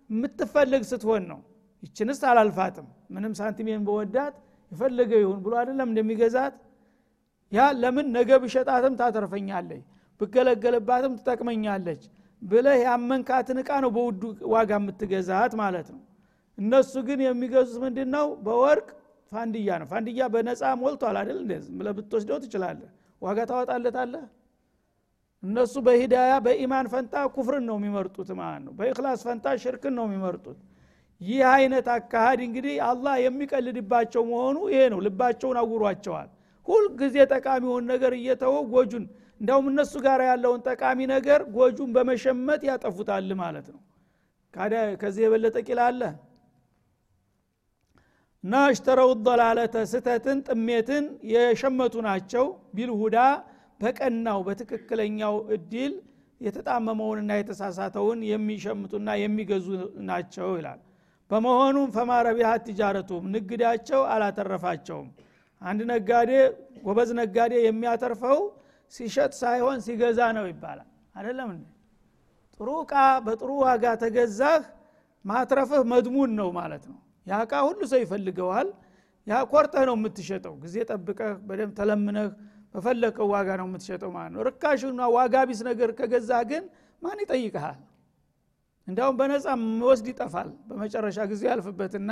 የምትፈልግ 0.09 0.83
ስትሆን 0.89 1.23
ነው። 1.31 1.39
ይችንስ 1.83 2.19
አላልፋትም። 2.31 2.87
ምንም 3.15 3.33
ሳንቲሜን 3.39 3.85
በወዳት 3.87 4.35
የፈለገው 4.71 5.19
ይሁን 5.23 5.39
ብሎ 5.45 5.53
አይደለም 5.61 5.87
እንደሚገዛት 5.91 6.53
ያ 7.51 7.67
ለምን 7.81 8.07
ነገ 8.15 8.31
ብሸጣትም 8.43 8.93
ታተርፈኛለች 8.99 9.83
ብገለገልባትም 10.21 11.13
ትጠቅመኛለች 11.19 12.01
ብለህ 12.41 12.79
ያመንካትን 12.85 13.57
እቃ 13.61 13.71
ነው 13.83 13.91
በውዱ 13.95 14.21
ዋጋ 14.53 14.71
የምትገዛት 14.79 15.53
ማለት 15.61 15.87
ነው። 15.95 16.01
እነሱ 16.57 16.93
ግን 17.07 17.19
የሚገዙት 17.25 17.77
ምንድን 17.83 18.09
ነው 18.15 18.27
በወርቅ 18.45 18.87
ፋንድያ 19.31 19.69
ነው። 19.81 19.87
ፋንድያ 19.91 20.23
በነፃ 20.33 20.71
ሞልቷል 20.81 21.17
አይደል 21.21 21.37
እንደ 21.43 21.53
ብለህ 21.77 21.93
ብትወስደው 21.97 22.39
ትችላለህ። 22.43 22.89
ዋጋ 23.21 23.39
ታወጣለታለህ? 23.51 24.23
እነሱ 25.43 25.73
በሂዳያ 25.85 26.33
በኢማን 26.45 26.87
ፈንታ 26.91 27.15
ኩፍርን 27.35 27.63
ነው 27.69 27.77
የሚመርጡት 27.79 28.29
ማለት 28.39 28.61
ነው። 28.65 28.73
በኢክላስ 28.79 29.21
ፈንታ 29.27 29.53
ሽርክን 29.63 29.93
ነው 29.99 30.05
የሚመርጡት። 30.07 30.59
ይህ 31.21 31.41
አይነት 31.53 31.87
አካሃድ 31.95 32.39
እንግዲህ 32.45 32.75
አላህ 32.89 33.15
የሚቀልድባቸው 33.23 34.21
መሆኑ 34.31 34.57
ይሄ 34.71 34.83
ነው። 34.93 34.99
ልባቸውን 35.05 35.57
አውሯቸዋል 35.61 36.29
ሁልጊዜ 36.71 37.15
ጠቃሚውን 37.33 37.85
ነገር 37.91 38.13
እየተወው 38.17 38.63
ጎጁን። 38.73 39.05
እንዲያውም 39.41 39.67
እነሱ 39.71 39.93
ጋር 40.05 40.19
ያለውን 40.29 40.59
ጠቃሚ 40.67 40.99
ነገር 41.13 41.39
ጎጁን 41.55 41.89
በመሸመት 41.95 42.61
ያጠፉታል 42.69 43.29
ማለት 43.41 43.67
ነው። 43.73 43.79
ከዚህ 45.01 45.21
የበለጠ 45.23 45.57
ቂል 45.67 45.79
አለ? 45.85 46.01
እና 48.43 48.53
እሽተረው 48.71 49.09
ضላለተ 49.25 49.75
ስተትን 49.89 50.37
ጥሜትን 50.47 51.03
የሸመቱ 51.31 51.95
ናቸው 52.07 52.45
ቢልሁዳ 52.75 53.17
በቀናው 53.79 54.39
በትክክለኛው 54.47 55.35
እድል 55.55 55.93
የተጣመመውንና 56.41 57.31
የተሳሳተውን 57.39 58.19
የሚሸምቱና 58.29 59.09
የሚገዙ 59.21 59.67
ናቸው 60.07 60.47
ይላል። 60.57 60.79
በመሆኑም 61.31 61.91
ፈማረቢሃት 61.95 62.63
ትጃረቱም 62.67 63.25
ንግዳቸው 63.35 64.01
አላተረፋቸውም 64.13 65.09
አንድ 65.61 65.81
ነጋዴ 65.91 66.31
ጎበዝ 66.85 67.09
ነጋዴ 67.19 67.53
የሚያተርፈው 67.65 68.39
ሲሸጥ 68.93 69.31
ሳይሆን 69.41 69.77
ሲገዛ 69.85 70.19
ነው 70.37 70.45
ይባላል። 70.51 70.87
እንዴ? 71.49 71.63
ጥሩ 72.59 72.69
እቃ 72.83 72.93
በጥሩ 73.25 73.51
ዋጋ 73.63 73.85
ተገዛህ 74.01 74.61
ማትረፍህ 75.25 75.83
መድሙን 75.91 76.31
ነው 76.39 76.49
ማለት 76.57 76.83
ነው። 76.91 76.97
ያ 77.27 77.39
እቃ 77.45 77.53
ሁሉ 77.67 77.79
ሰው 77.91 77.99
ይፈልገዋል። 78.03 78.67
ያ 79.27 79.39
ኮርተህ 79.51 79.83
ነው 79.89 79.95
የምትሸጠው። 79.97 80.53
ጊዜ 80.63 80.75
ጠብቀህ 80.89 81.33
በደንብ 81.47 81.73
ተለምነህ 81.79 82.27
በፈለቀው 82.75 83.27
ዋጋ 83.33 83.49
ነው 83.59 83.65
የምትሸጠው 83.69 84.11
ማለት 84.15 84.31
ነው። 84.35 84.41
ርካሽና 84.47 85.01
ዋጋ 85.15 85.35
ቢስ 85.49 85.61
ነገር 85.69 85.89
ከገዛህ 85.97 86.41
ግን 86.51 86.63
ማን 87.01 87.19
ይጠይቀሃል 87.23 87.79
እንዲያውም 88.87 89.15
በነፃ 89.19 89.45
ወስድ 89.85 90.07
ይጠፋል። 90.11 90.49
በመጨረሻ 90.69 91.19
ጊዜ 91.31 91.43
ያልፍበትና 91.51 92.11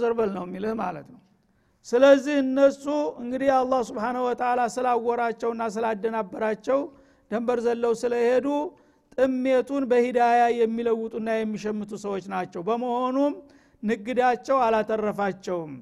ዘርበል 0.00 0.30
ነው 0.36 0.44
የሚልህ 0.46 0.74
ማለት 0.80 1.06
ነው 1.12 1.20
ስለዚህ 1.86 2.36
እነሱ 2.42 2.84
እንግዲህ 3.22 3.50
አላህ 3.56 3.80
ስብሓነ 3.88 4.16
ወተላ 4.26 4.60
ስላወራቸውና 4.74 5.62
ስላደናበራቸው 5.74 6.80
ደንበር 7.30 7.58
ዘለው 7.66 7.92
ስለሄዱ 8.02 8.46
ጥሜቱን 9.18 9.82
በሂዳያ 9.90 10.40
የሚለውጡና 10.60 11.28
የሚሸምቱ 11.36 11.92
ሰዎች 12.04 12.24
ናቸው። 12.32 12.62
በመሆኑም 12.68 13.34
ንግዳቸው 13.82 14.56
አላተረፋቸውም። 14.66 15.74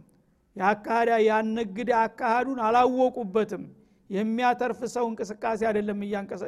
የአካሃዳ 0.56 1.11
ያን 1.26 1.47
ንግድ 1.59 1.90
አካሃዱን 2.00 2.59
አላወቁበትም። 2.66 3.62
የሚያተርፍ 4.11 4.80
ሰው 4.94 5.04
እንቅስቃሴ 5.11 5.61
አይደለም 5.68 6.00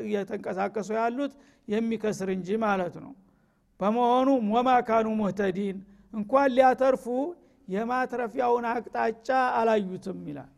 እየተንቀሳቀሱ 0.04 0.88
ያሉት 0.98 1.32
የሚከስር 1.68 2.28
እንጂ 2.36 2.48
ማለት 2.64 2.96
ነው። 3.04 3.12
በመሆኑ 3.80 4.26
ወማ 4.54 4.70
ካኑ 4.88 5.06
ሙህተዲን 5.20 5.76
እንኳን 6.14 6.50
ሊያተርፉ 6.56 7.04
የማትረፊያውን 7.68 8.64
አቅጣጫ 8.70 9.28
አላዩትም 9.58 10.20
ይላል። 10.30 10.50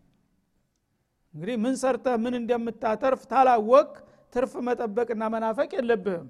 እንግዲህ 1.34 1.56
ምን 1.64 1.74
ሰርተህ 1.80 2.16
ምን 2.22 2.34
እንደምታተርፍ 2.40 3.22
ታላወቅ 3.32 3.90
ትርፍ 4.34 4.52
መጠበቅና 4.68 5.22
መናፈቅ 5.34 5.70
የለብህም። 5.76 6.28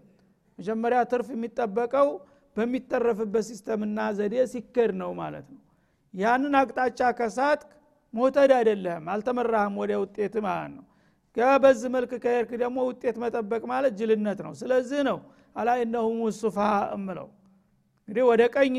መጀመሪያ 0.58 0.98
ትርፍ 1.10 1.28
የሚጠበቀው 1.34 2.08
በሚተረፍበት 2.56 3.44
ሲስተምና 3.48 3.98
ዘዴ 4.18 4.34
ሲከድ 4.52 4.92
ነው 5.00 5.10
ማለት 5.20 5.46
ነው። 5.54 5.60
ያንን 6.14 6.54
አቅጣጫ 6.60 7.00
ከሳት 7.18 7.62
ሞተድ 8.14 8.50
አይደለህም 8.58 9.06
አልተመራህም 9.14 9.74
ወደ 9.82 9.92
ውጤት 10.02 10.36
ማለት 10.46 10.70
ነው። 10.76 10.84
በዝ 11.62 11.82
መልክ 11.94 12.12
ከሄድክ 12.22 12.52
ደግሞ 12.62 12.78
ውጤት 12.88 13.16
መጠበቅ 13.22 13.62
ማለት 13.72 13.92
ጅልነት 13.98 14.38
ነው። 14.46 14.52
ስለዚህ 14.60 15.00
ነው 15.08 15.18
አላ 15.56 15.68
ሱፋ 16.38 16.58
እምለው 16.96 17.28
እንግዲህ 18.08 18.24
ወደ 18.30 18.42
ቀኝ 18.54 18.74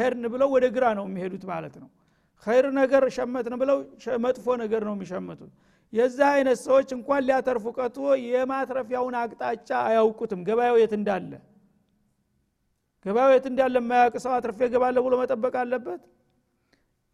ሄድን 0.00 0.24
ብለው 0.34 0.48
ወደ 0.56 0.66
ግራ 0.74 0.84
ነው 0.98 1.04
የሚሄዱት 1.08 1.44
ማለት 1.50 1.74
ነው። 1.82 1.88
ኸይር 2.46 2.66
ነገር 2.78 3.02
ሸመትን 3.16 3.54
ብለው 3.62 3.78
መጥፎ 4.24 4.46
ነገር 4.62 4.82
ነው 4.88 4.94
የሚሸምቱት። 4.96 5.52
የዚህ 5.92 6.26
አይነት 6.32 6.58
ሰዎች 6.66 6.88
እንኳን 6.96 7.22
ሊያተርፉ 7.28 7.64
ቀጥቶ 7.76 7.98
የማትረፊያውን 8.26 9.14
አቅጣጫ 9.20 9.70
አያውቁትም። 9.86 10.40
ገበያው 10.48 10.76
የት 10.80 10.92
እንዳለ? 10.98 11.30
ገበያው 13.04 13.30
የት 13.34 13.46
እንዳለ 13.50 13.74
የማያውቅ 13.82 14.14
ሰው 14.24 14.32
አትርፌ 14.36 14.60
ገባለሁ 14.72 15.02
ብሎ 15.06 15.14
መጠበቅ 15.22 15.54
አለበት? 15.62 16.00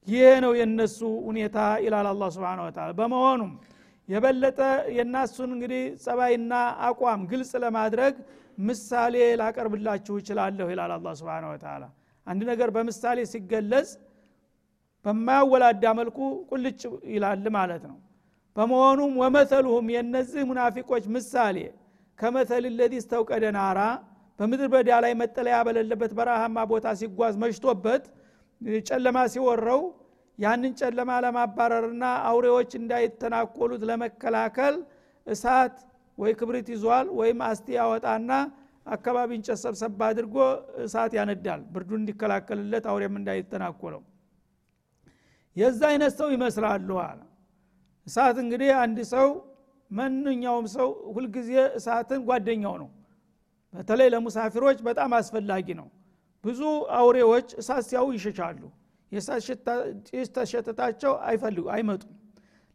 ይሄ 0.08 0.24
ነው 0.44 0.52
የነሱ 0.58 0.98
ሁኔታ 1.28 1.56
ይላል 1.84 2.06
አላ 2.10 2.24
ስብን 2.34 2.60
ወተላ 2.64 2.88
በመሆኑም 2.98 3.52
የበለጠ 4.08 4.60
የናሱን 4.96 5.50
እንግዲህ 5.54 5.82
ጸባይና 6.04 6.54
አቋም 6.86 7.20
ግልጽ 7.30 7.52
ለማድረግ 7.64 8.14
ምሳሌ 8.58 9.14
ላቀርብላችሁ 9.40 10.14
ይችላለሁ 10.20 10.66
ይላል 10.72 10.92
አላ 10.96 11.14
ስብን 11.20 11.46
ወተላ 11.50 11.84
አንድ 12.26 12.42
ነገር 12.50 12.68
በምሳሌ 12.76 13.18
ሲገለጽ 13.32 13.88
በማያወላዳ 15.04 15.84
መልኩ 15.98 16.18
ቁልጭ 16.50 16.82
ይላል 17.14 17.46
ማለት 17.56 17.82
ነው። 17.90 17.96
በመሆኑም 18.56 19.12
ወመተሉሁም 19.22 19.86
የነዚህ 19.94 20.42
ሙናፊቆች 20.50 21.04
ምሳሌ 21.16 21.56
ከመተል 22.18 22.64
ለዚ 22.78 22.94
ስተውቀደ 23.04 23.44
ናራ 23.56 23.80
በምድር 24.38 24.68
በዳ 24.74 24.90
ላይ 25.04 25.12
መጠለያ 25.20 25.56
በሌለበት 25.66 26.12
በረሃማ 26.18 26.56
ቦታ 26.70 26.86
ሲጓዝ 27.00 27.34
መሽቶበት 27.42 28.04
ጨለማ 28.88 29.18
ሲወረው 29.32 29.82
ያንን 30.38 30.72
ጨለማ 30.80 31.10
ለማባረርና 31.24 32.04
አውሬዎች 32.28 32.70
እንዳይተናኮሉት 32.78 33.82
ለመከላከል 33.90 34.76
እሳት 35.26 35.76
ወይ 36.18 36.32
ክብሪት 36.40 36.68
ይዟል 36.74 37.06
ወይም 37.18 37.38
አስቲ 37.48 37.66
ያወጣና 37.78 38.30
አካባቢ 38.86 39.30
እንጨት 39.38 39.58
ሰብሰብ 39.64 40.00
አድርጎ 40.08 40.36
እሳት 40.84 41.12
ያነዳል። 41.18 41.60
ብርዱን 41.74 42.00
እንዲከላከልለት 42.00 42.84
አውሬም 42.90 43.14
እንዳይተናኮለው። 43.20 44.02
የዛ 45.56 45.80
አይነት 45.92 46.12
ሰው 46.20 46.28
ይመስላሉ 46.36 46.88
እሳት 48.06 48.36
እንግዲህ 48.44 48.70
አንድ 48.82 48.98
ሰው 49.14 49.28
ማንኛውም 49.90 50.66
ሰው 50.76 50.88
ሁልጊዜ 51.14 51.50
እሳትን 51.78 52.20
ጓደኛው 52.28 52.74
ነው። 52.82 52.88
በተለይ 53.74 54.08
ለሙሳፊሮች 54.14 54.78
በጣም 54.88 55.10
አስፈላጊ 55.18 55.66
ነው። 55.80 55.86
ብዙ 56.44 56.60
አውሬዎች 56.98 57.48
እሳት 57.60 57.84
ሲያው 57.88 58.06
ይሸሻሉ 58.16 58.62
ጭስ 59.14 60.28
ተሸተታቸው 60.36 61.12
አይፈልጉ 61.28 61.66
አይመጡም። 61.74 62.12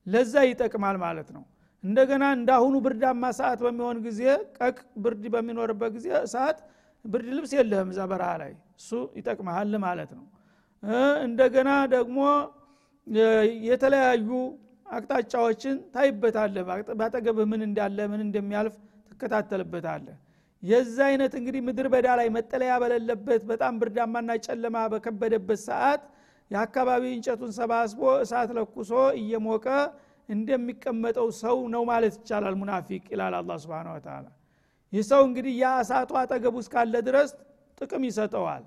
ለዛ 0.07 0.43
ይጠቅማል 0.49 0.97
ማለት 1.03 1.29
ነው። 1.35 1.43
እንደገና 1.83 2.23
እንዳሁኑ 2.37 2.75
ብርዳማ 2.85 3.23
ሰዓት 3.37 3.59
በሚሆን 3.65 3.97
ጊዜ 4.05 4.21
ቀቅ 4.57 4.77
ብርድ 5.03 5.23
በሚኖርበት 5.33 5.91
ጊዜ 5.97 6.07
እሳት 6.21 6.57
ብርድ 7.05 7.27
ልብስ 7.37 7.51
የለህም 7.57 7.89
እዛ 7.93 7.99
በረሃ 8.11 8.31
ላይ። 8.41 8.51
እሱ 8.81 8.89
ይጠቅመሃል 9.19 9.73
ማለት 9.85 10.11
ነው። 10.17 10.25
እንደገና 11.25 11.69
ደግሞ 11.93 12.17
የተለያዩ 13.67 14.29
አቅጣጫዎችን 14.87 15.75
ታይበታለህ። 15.95 16.63
ባጠገብህ 16.99 17.47
ምን 17.51 17.61
እንዳለ 17.67 17.99
ምን 18.11 18.21
እንደሚያልፍ 18.25 18.75
ትከታተልበታለህ። 19.11 20.17
የዛ 20.63 20.97
አይነት 21.09 21.33
እንግዲህ 21.39 21.61
ምድር 21.67 21.87
በዳ 21.93 22.07
ላይ 22.19 22.27
መጠለያ 22.35 22.71
በሌለበት 22.81 23.41
በጣም 23.51 23.73
ብርዳማና 23.81 24.31
ጨለማ 24.45 24.77
በከበደበት 24.93 25.59
ሰዓት 25.67 26.01
የአካባቢ 26.51 27.03
እንጨቱን 27.15 27.51
ሰባስቦ 27.57 28.01
እሳት 28.23 28.51
ለኩሶ 28.57 28.91
እየሞቀ 29.19 29.65
እንደሚቀመጠው 30.29 31.27
ሰው 31.41 31.57
ነው 31.73 31.83
ማለት 31.89 32.13
ይቻላል 32.19 32.55
ሙናፊቅ 32.61 33.03
ይላል 33.13 33.35
አላ 33.39 33.51
ስብን 33.63 33.87
ወተላ 33.93 34.25
ይህ 34.93 35.03
ሰው 35.09 35.21
እንግዲህ 35.27 35.53
ያ 35.61 35.71
እሳቱ 35.81 36.11
አጠገቡ 36.21 36.55
እስካለ 36.63 36.95
ድረስ 37.07 37.31
ጥቅም 37.77 38.03
ይሰጠዋል። 38.07 38.63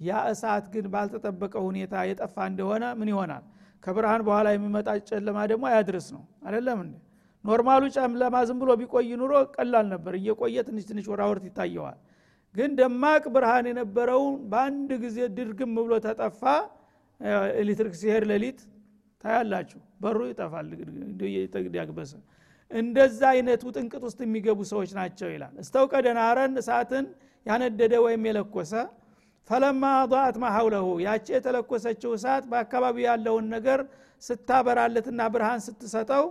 ያ 0.00 0.20
እሳት 0.32 0.64
ግን 0.74 0.86
ባልተጠበቀ 0.92 1.54
ሁኔታ 1.66 1.94
የጠፋ 2.08 2.36
እንደሆነ 2.50 2.84
ምን 3.00 3.08
ይሆናል? 3.12 3.44
ከብርሃን 3.82 4.22
በኋላ 4.26 4.46
የሚመጣ 4.54 4.88
ጨለማ 5.08 5.38
ደግሞ 5.52 5.64
አያድርስ 5.70 6.06
ነው። 6.14 6.22
አይደለም 6.46 6.78
እንዴ? 6.84 6.94
ኖርማሉ 7.44 7.82
ጨለማ 7.96 8.36
ዝም 8.48 8.58
ብሎ 8.62 8.70
ቢቆይ 8.80 9.10
ኑሮ 9.20 9.32
ቀላል 9.56 9.86
ነበር። 9.94 10.12
እየቆየ 10.20 10.56
ትንሽ 10.68 10.84
ትንሽ 10.90 11.06
ወራወርት 11.12 11.44
ይታየዋል። 11.48 11.98
ግን 12.54 12.70
ደማቅ 12.78 13.24
ብርሃን 13.34 13.66
የነበረውን 13.70 14.34
በአንድ 14.50 14.90
ጊዜ 15.04 15.18
ድርግም 15.36 15.72
ብሎ 15.78 15.92
ተጠፋ 16.06 16.42
ኤሌክትሪክ 17.60 17.94
ሲሄድ 18.00 18.24
ሌሊት 18.30 18.60
ታያላችሁ 19.24 19.80
በሩ 20.02 20.18
ይጠፋል 20.30 20.66
ያግበሰ 21.78 22.12
እንደዛ 22.70 23.20
አይነት 23.32 23.60
ውጥንቅጥ 23.68 24.02
ውስጥ 24.06 24.20
የሚገቡ 24.24 24.60
ሰዎች 24.70 24.90
ናቸው 24.98 25.28
ይላል። 25.34 25.54
እስተው 25.62 25.84
ቀደናረን 25.92 26.54
እሳትን 26.62 27.04
ያነደደ 27.46 27.94
ወይም 28.04 28.22
የለኮሰ 28.28 28.72
ፈለማ 29.50 29.84
አضአት 30.02 30.36
ማሐውለሁ 30.42 30.86
ያቺ 31.04 31.26
የተለኮሰችው 31.34 32.10
እሳት 32.16 32.44
በአካባቢ 32.52 32.96
ያለውን 33.06 33.46
ነገር 33.54 33.80
ስታበራለትና 34.22 35.20
ብርሃን 35.34 35.60
ስትሰጠው 35.66 36.24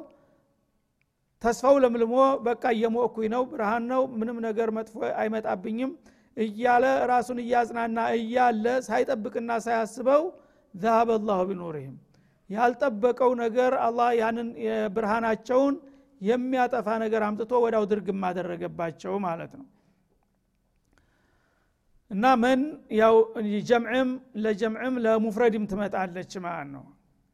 ተስፋው 1.42 1.76
ለምልሞ 1.84 2.16
በቃ 2.46 2.64
እየሞኩኝ 2.76 3.28
ነው 3.34 3.44
ብርሃን 3.52 3.84
ነው 3.92 4.02
ምንም 4.20 4.38
ነገር 4.48 4.70
መጥፎ 4.78 4.94
አይመጣብኝም 5.22 5.92
እያለ 6.38 6.86
ራሱን 7.12 7.40
እያጽናና 7.44 7.98
እያለ 8.18 8.66
ሳይጠብቅና 8.88 9.52
ሳያስበው 9.66 10.24
ዛሀበ 10.76 11.10
ላሁ 11.28 11.42
ያልጠበቀው 12.50 13.32
ነገር 13.44 13.74
አላህ 13.86 14.10
ያንን 14.20 14.48
ብርሃናቸውን 14.96 15.76
የሚያጠፋ 16.22 16.88
ነገር 17.04 17.22
አምጥቶ 17.28 17.54
ወዳው 17.64 17.84
ድርግም 17.92 18.22
አደረገባቸው 18.28 19.14
ማለት 19.26 19.54
ነው። 19.60 19.66
እና 22.12 22.26
መን 22.42 22.62
ያው 23.00 23.16
ጀምዕም 23.70 24.10
ለጀምዕም 24.44 24.96
ለሙፍረድም 25.06 25.64
ትመጣለች 25.72 26.34
ማለት 26.46 26.70
ነው። 26.76 26.84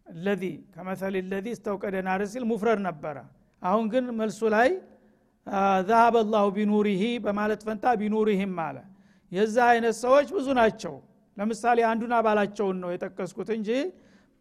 ለዚ 0.08 0.44
ከመሰል 0.76 1.16
ለዚ 1.32 1.48
እስተውቀደ 1.56 1.96
ናር 2.08 2.22
ሲል 2.32 2.44
ሙፍረድ 2.52 2.80
ነበረ። 2.88 3.18
አሁን 3.62 3.86
ግን 3.94 4.06
መልሱ 4.20 4.42
ላይ 4.56 4.70
ዛሀበ 5.90 6.16
ላሁ 6.34 6.48
ቢኑሪሂ 6.58 7.04
በማለት 7.26 7.62
ፈንታ 7.68 7.94
ቢኑሪህም 8.02 8.56
አለ። 8.66 8.78
የዛ 9.32 9.58
አይነት 9.74 9.96
ሰዎች 10.04 10.28
ብዙ 10.36 10.48
ናቸው 10.60 10.96
ለምሳሌ 11.40 11.80
አንዱን 11.90 12.14
አባላቸውን 12.18 12.78
ነው 12.84 12.90
የጠቀስኩት 12.94 13.50
እንጂ 13.58 13.70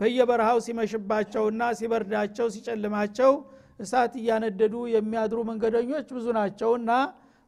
በየበረሃው 0.01 0.59
ሲመሽባቸውና 0.67 1.63
ሲበርዳቸው 1.79 2.47
ሲጨልማቸው 2.55 3.33
እሳት 3.81 4.13
እያነደዱ 4.21 4.75
የሚያድሩ 4.95 5.39
መንገደኞች 5.51 6.09
ብዙ 6.17 6.27
ናቸውና 6.39 6.91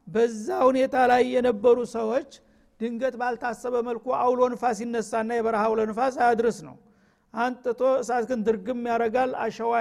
በዛ 0.07 0.47
ሁኔታ 0.67 0.95
ላይ 1.11 1.23
የነበሩ 1.35 1.77
ሰዎች 1.95 2.29
ድንገት 2.79 3.15
ባልታሰበ 3.21 3.75
መልኩ 3.87 4.05
አውሎ 4.19 4.41
ንፋስ 4.53 4.77
ይነሳና 4.83 5.31
የበረሃ 5.37 5.63
አውሎ 5.67 5.81
ንፋስ 5.89 6.15
አያድርስ 6.23 6.59
ነው። 6.67 6.75
አንጥቶ 7.33 7.81
እሳት 8.01 8.23
ግን 8.29 8.39
ድርግም 8.47 8.81
ያረጋል 8.91 9.31
አሸዋ 9.43 9.73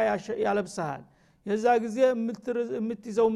ያለብሰሃል 0.45 1.03
የዛ 1.47 1.67
ጊዜ 1.85 1.97
የምትይዘው 2.77 3.29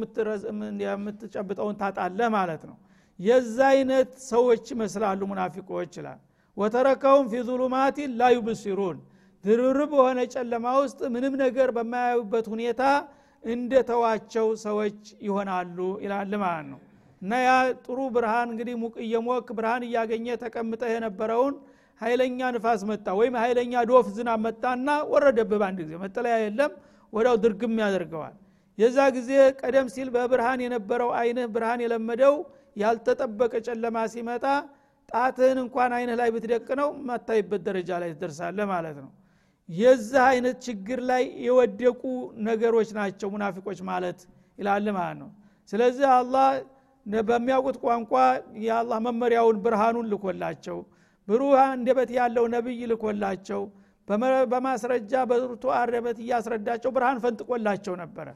የምትጨብጠውን 0.84 1.76
ታጣለህ 1.80 2.28
ማለት 2.36 2.62
ነው 2.68 2.76
የዛ 3.18 3.58
አይነት 3.72 4.10
ሰዎች 4.28 4.64
ይመስላሉ 4.72 5.20
ሙናፊቆች 5.30 5.92
ይላል። 5.98 6.20
ወተረከውም 6.56 7.26
ፊ 7.30 7.42
ዙሉማት 7.48 7.96
ላ 8.18 8.30
ዩብሲሩን። 8.36 8.98
ድርርብ 9.44 9.90
በሆነ 9.92 10.20
ጨለማ 10.34 10.66
ውስጥ 10.82 11.00
ምንም 11.14 11.34
ነገር 11.42 11.68
በማያዩበት 11.76 12.46
ሁኔታ 12.52 12.82
እንደተዋቸው 13.44 14.46
ሰዎች 14.64 14.98
ይሆናሉ 15.26 15.76
ይላል 16.04 16.32
ማለት 16.42 16.66
ነው። 16.72 16.80
እና 17.22 17.32
ያ 17.42 17.50
ጥሩ 17.84 17.98
ብርሃን 18.14 18.48
እንግዲህ 18.52 18.74
ሙቅ 18.82 18.94
እየሞክ 19.04 19.46
ብርሃን 19.58 19.82
እያገኘ 19.88 20.26
ተቀምጠህ 20.42 20.90
የነበረውን 20.94 21.54
ኃይለኛ 22.00 22.40
ንፋስ 22.54 22.80
መጣ 22.90 23.06
ወይም 23.18 23.34
ኃይለኛ 23.42 23.82
ዶፍ 23.90 24.06
ዝናብ 24.16 24.40
መጣና 24.46 24.88
ወረደብህ 25.12 25.58
በአንድ 25.62 25.78
ጊዜ። 25.82 25.92
መጠለያ 26.04 26.34
የለም 26.42 26.72
ወዳው 27.12 27.36
ድርግም 27.44 27.76
ያደርገዋል። 27.84 28.34
የዛ 28.78 28.98
ጊዜ 29.16 29.30
ቀደም 29.60 29.88
ሲል 29.94 30.08
በብርሃን 30.14 30.60
የነበረው 30.64 31.10
አይንህ 31.18 31.46
ብርሃን 31.54 31.82
የለመደው 31.84 32.34
ያልተጠበቀ 32.76 33.54
ጨለማ 33.66 33.96
ሲመጣ 34.12 34.44
ጣትህን 35.08 35.58
እንኳን 35.64 35.92
አይንህ 35.96 36.16
ላይ 36.20 36.28
ብትደቅነው 36.34 36.88
ማታይበት 37.08 37.62
ደረጃ 37.66 37.90
ላይ 38.02 38.10
ትደርሳለ 38.14 38.58
ማለት 38.72 38.96
ነው። 39.04 39.10
የዚህ 39.68 40.22
አይነት 40.30 40.56
ችግር 40.66 40.98
ላይ 41.10 41.22
የወደቁ 41.46 42.02
ነገሮች 42.48 42.88
ናቸው 42.98 43.28
ሙናፊቆች 43.34 43.78
ማለት 43.90 44.18
ይላል 44.58 44.86
ማለት 44.96 45.16
ነው። 45.22 45.30
ስለዚህ 45.72 46.06
አላህ 46.16 46.48
በሚያውቁት 47.26 47.76
ቋንቋ 47.84 48.12
የአላህ 48.64 48.98
መመሪያውን 49.06 49.56
ብርሃኑን 49.64 50.06
ልኮላቸው 50.12 50.78
ብሩህ 51.28 51.54
አንደበት 51.64 52.10
ያለው 52.16 52.44
ነቢይ 52.54 52.80
ልኮላቸው 52.90 53.62
በማስረጃ 54.52 55.12
በርቱ 55.30 55.64
አረበት 55.78 56.18
እያስረዳቸው 56.24 56.90
ብርሃን 56.96 57.20
ፈንጥቆላቸው 57.24 57.94
ነበረ። 58.02 58.28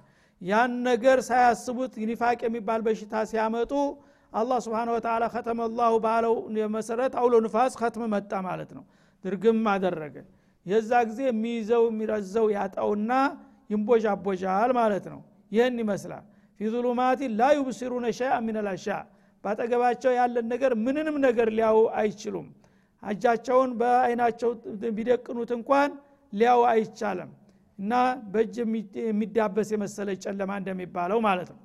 ያን 0.43 0.73
ነገር 0.89 1.19
ሳያስቡት 1.29 1.95
ኒፋቅ 2.11 2.39
የሚባል 2.47 2.81
በሽታ 2.87 3.25
ሲያመጡ 3.31 3.73
አላህ 4.33 4.59
ስብን 4.65 4.89
ወተላ 4.95 5.25
ከተመ 5.35 5.61
ላሁ 5.77 5.95
ባለው 6.05 6.35
መሰረት 6.77 7.13
አውሎ 7.21 7.35
ንፋስ 7.45 7.75
ከትም 7.81 8.03
መጣ 8.15 8.33
ማለት 8.47 8.71
ነው። 8.77 8.85
ድርግም 9.25 9.63
አደረገ። 9.73 10.17
የዛ 10.67 10.91
ጊዜ 11.09 11.21
የሚይዘው 11.29 11.83
የሚረዘው 11.89 12.47
ያጣውና 12.57 13.13
ይንቦዣቦዣል 13.71 14.71
ማለት 14.81 15.07
ነው። 15.13 15.21
ይህን 15.53 15.79
ይመስላል። 15.83 16.25
ፊ 16.61 16.69
ዙሉማት 16.73 17.21
ላ 17.39 17.49
ዩብሲሩነ 17.59 18.07
ሸይአ 18.19 18.35
ምን 18.47 18.57
ልአሻ 18.67 18.87
ባጠገባቸው 19.45 20.13
ያለን 20.19 20.47
ነገር 20.53 20.73
ምንንም 20.85 21.17
ነገር 21.27 21.49
ሊያው 21.59 21.79
አይችሉም። 22.01 22.47
እጃቸውን 23.03 23.71
በአይናቸው 23.81 24.51
ቢደቅኑት 24.97 25.51
እንኳን 25.59 25.91
ሊያው 26.33 26.61
አይቻለም 26.73 27.31
እና 27.79 27.93
በእጅ 28.33 28.55
የሚዳበስ 29.03 29.69
የመሰለ 29.75 30.09
ጨለማ 30.25 30.51
እንደሚባለው 30.61 31.19
ማለት 31.29 31.51
ነው 31.55 31.61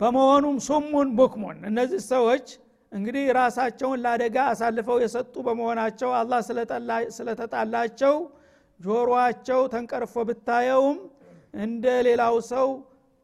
በመሆኑም 0.00 0.56
ሱሙን 0.66 1.08
ቡክሙን 1.18 1.58
እነዚህ 1.70 2.00
ሰዎች 2.10 2.46
እንግዲህ 2.92 3.24
ራሳቸውን 3.38 3.98
ለአደጋ 4.04 4.36
አሳልፈው 4.50 4.98
የሰጡ 5.02 5.34
በመሆናቸው 5.46 6.10
አላህ 6.18 6.40
ስለተጣላቸው 7.18 8.14
ጆሮአቸው 8.80 9.60
ተንቀርፎ 9.72 10.14
ብታየውም 10.28 10.98
እንደ 11.60 11.86
ሌላው 12.06 12.36
ሰው 12.52 12.68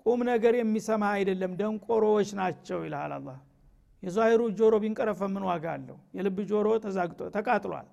ቁም 0.07 0.21
ነገር 0.31 0.55
የሚሰማ 0.59 1.03
አይደለም። 1.17 1.53
ደንቆሮዎች 1.61 2.31
ናቸው 2.41 2.79
ይልሃል 2.87 3.13
አላ 3.17 3.29
የዛሂሩ 4.03 4.41
ጆሮ 4.59 4.75
ቢንቀረፈ 4.83 5.21
ምን 5.35 5.45
ዋጋ 5.49 5.65
አለው? 5.77 5.97
የልብ 6.17 6.39
ጆሮ 6.51 6.69
ተዛግቶ 6.85 7.21
ተቃጥሏል። 7.37 7.87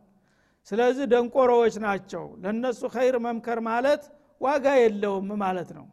ስለዚህ 0.67 1.05
ደንቆሮዎች 1.13 1.75
ናቸው። 1.85 2.25
ለነሱ 2.43 2.81
ኸይር 2.95 3.15
መምከር 3.25 3.59
ማለት 3.69 4.03
ዋጋ 4.41 4.65
የለውም 4.81 5.29
ማለት 5.43 5.69
ነው 5.77 5.85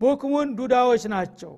ቡክሙን 0.00 0.48
ዱዳዎች 0.58 1.04
ናቸው። 1.12 1.52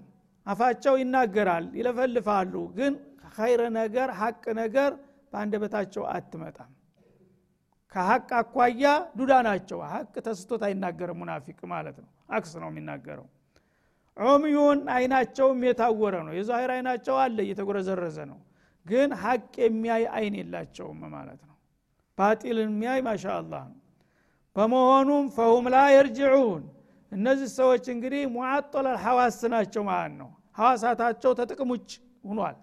አፋቸው 0.46 0.94
ይናገራል 1.00 1.64
ይለፈልፋሉ። 1.78 2.54
ግን 2.76 2.92
ኸይር 3.36 3.60
ነገር 3.78 4.08
ሀቅ 4.20 4.44
ነገር 4.60 4.90
በአንደበታቸው 5.32 6.02
አትመጣም። 6.12 6.70
ከሀቅ 7.94 8.28
አኳያ 8.38 8.84
ዱዳ 9.18 9.32
ናቸው። 9.46 9.78
ሀቅ 9.90 10.14
ተስቶት 10.26 10.62
አይናገርም 10.66 11.18
ሙናፊቅ 11.20 11.58
ማለት 11.72 11.96
ነው። 12.02 12.08
አክስ 12.30 12.52
ነው 12.62 12.68
የሚናገረው። 12.70 13.26
ዑምዩን 14.16 14.78
አይናቸውም 14.94 15.60
የታወረ 15.66 16.14
ነው። 16.26 16.32
የዛሂር 16.38 16.70
አይናቸው 16.76 17.16
አለ 17.24 17.36
እየተጎረዘረዘ 17.44 18.18
ነው። 18.30 18.38
ግን 18.86 19.10
ሀቅ 19.22 19.52
የሚያይ 19.64 20.04
አይን 20.16 20.34
የላቸውም 20.40 21.00
ማለት 21.12 21.40
ነው። 21.42 21.56
ባጢልን 22.18 22.70
የሚያይ 22.70 23.00
ማሻ 23.06 23.24
አላህ 23.40 23.62
ነው። 23.70 23.78
በመሆኑም 24.56 25.26
ፈሁም 25.36 25.66
ላ 25.70 25.80
የርጅዑን 25.94 26.62
እነዚህ 27.12 27.48
ሰዎች 27.58 27.84
እንግዲህ 27.92 28.22
ሙዓጠለል 28.34 28.96
ሐዋስ 29.04 29.38
ናቸው 29.52 29.82
ማለት 29.88 30.14
ነው። 30.20 30.28
ሐዋሳታቸው 30.58 31.32
ተጥቅም 31.38 31.70
ውጭ 31.74 31.90
ሁኗል 32.24 32.56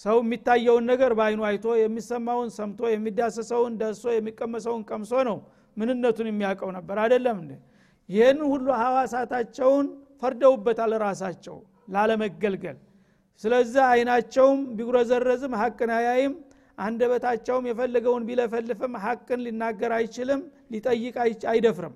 ሰው 0.00 0.16
የሚታየውን 0.22 0.84
ነገር 0.90 1.10
በአይኑ 1.18 1.40
አይቶ 1.48 1.66
የሚሰማውን 1.80 2.50
ሰምቶ 2.56 2.80
የሚዳሰሰውን 2.92 3.72
ደሶ 3.80 4.04
የሚቀመሰውን 4.14 4.82
ቀምሶ 4.90 5.12
ነው 5.28 5.36
ምንነቱን 5.76 6.28
የሚያውቀው 6.30 6.70
ነበር። 6.76 6.96
አይደለም 7.04 7.36
እንደ 7.42 7.52
ይህን 8.08 8.40
ሁሉ 8.52 8.66
ሐዋሳታቸውን 8.82 9.86
ፈርደውበታል 10.22 10.92
ራሳቸው 11.04 11.56
ላለመገልገል። 11.88 12.78
ስለዚህ 13.42 13.82
አይናቸውም 13.90 14.58
ቢጉረዘረዝም 14.78 15.54
ሀቅን 15.60 15.92
አያይም። 15.96 16.34
አንደበታቸውም 16.78 17.64
የፈለገውን 17.68 18.22
ቢለፈልፍም 18.28 18.94
ሀቅን 19.04 19.40
ሊናገር 19.46 19.92
አይችልም 19.98 20.40
ሊጠይቅ 20.70 21.16
አይደፍርም 21.52 21.94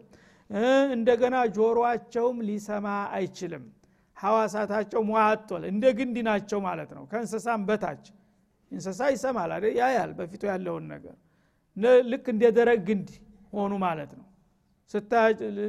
እንደገና 0.90 1.36
ጆሮአቸውም 1.56 2.38
ሊሰማ 2.48 2.86
አይችልም። 3.16 3.64
ሐዋሳታቸው 4.16 5.00
ሙአጦል 5.08 5.62
እንደ 5.70 5.84
ግንድ 5.98 6.16
ናቸው 6.28 6.58
ማለት 6.66 6.90
ነው። 6.96 7.04
ከእንስሳም 7.10 7.62
በታች 7.68 8.04
እንስሳ 8.72 9.00
ይሰማል 9.12 9.50
ያያል 9.78 10.10
በፊቱ 10.18 10.42
ያለውን 10.50 10.84
ነገር። 10.94 11.16
ልክ 12.10 12.26
እንደ 12.32 12.44
ደረቅ 12.56 12.80
ግንድ 12.88 13.08
ሆኑ 13.52 13.72
ማለት 13.84 14.12
ነው። 14.18 14.24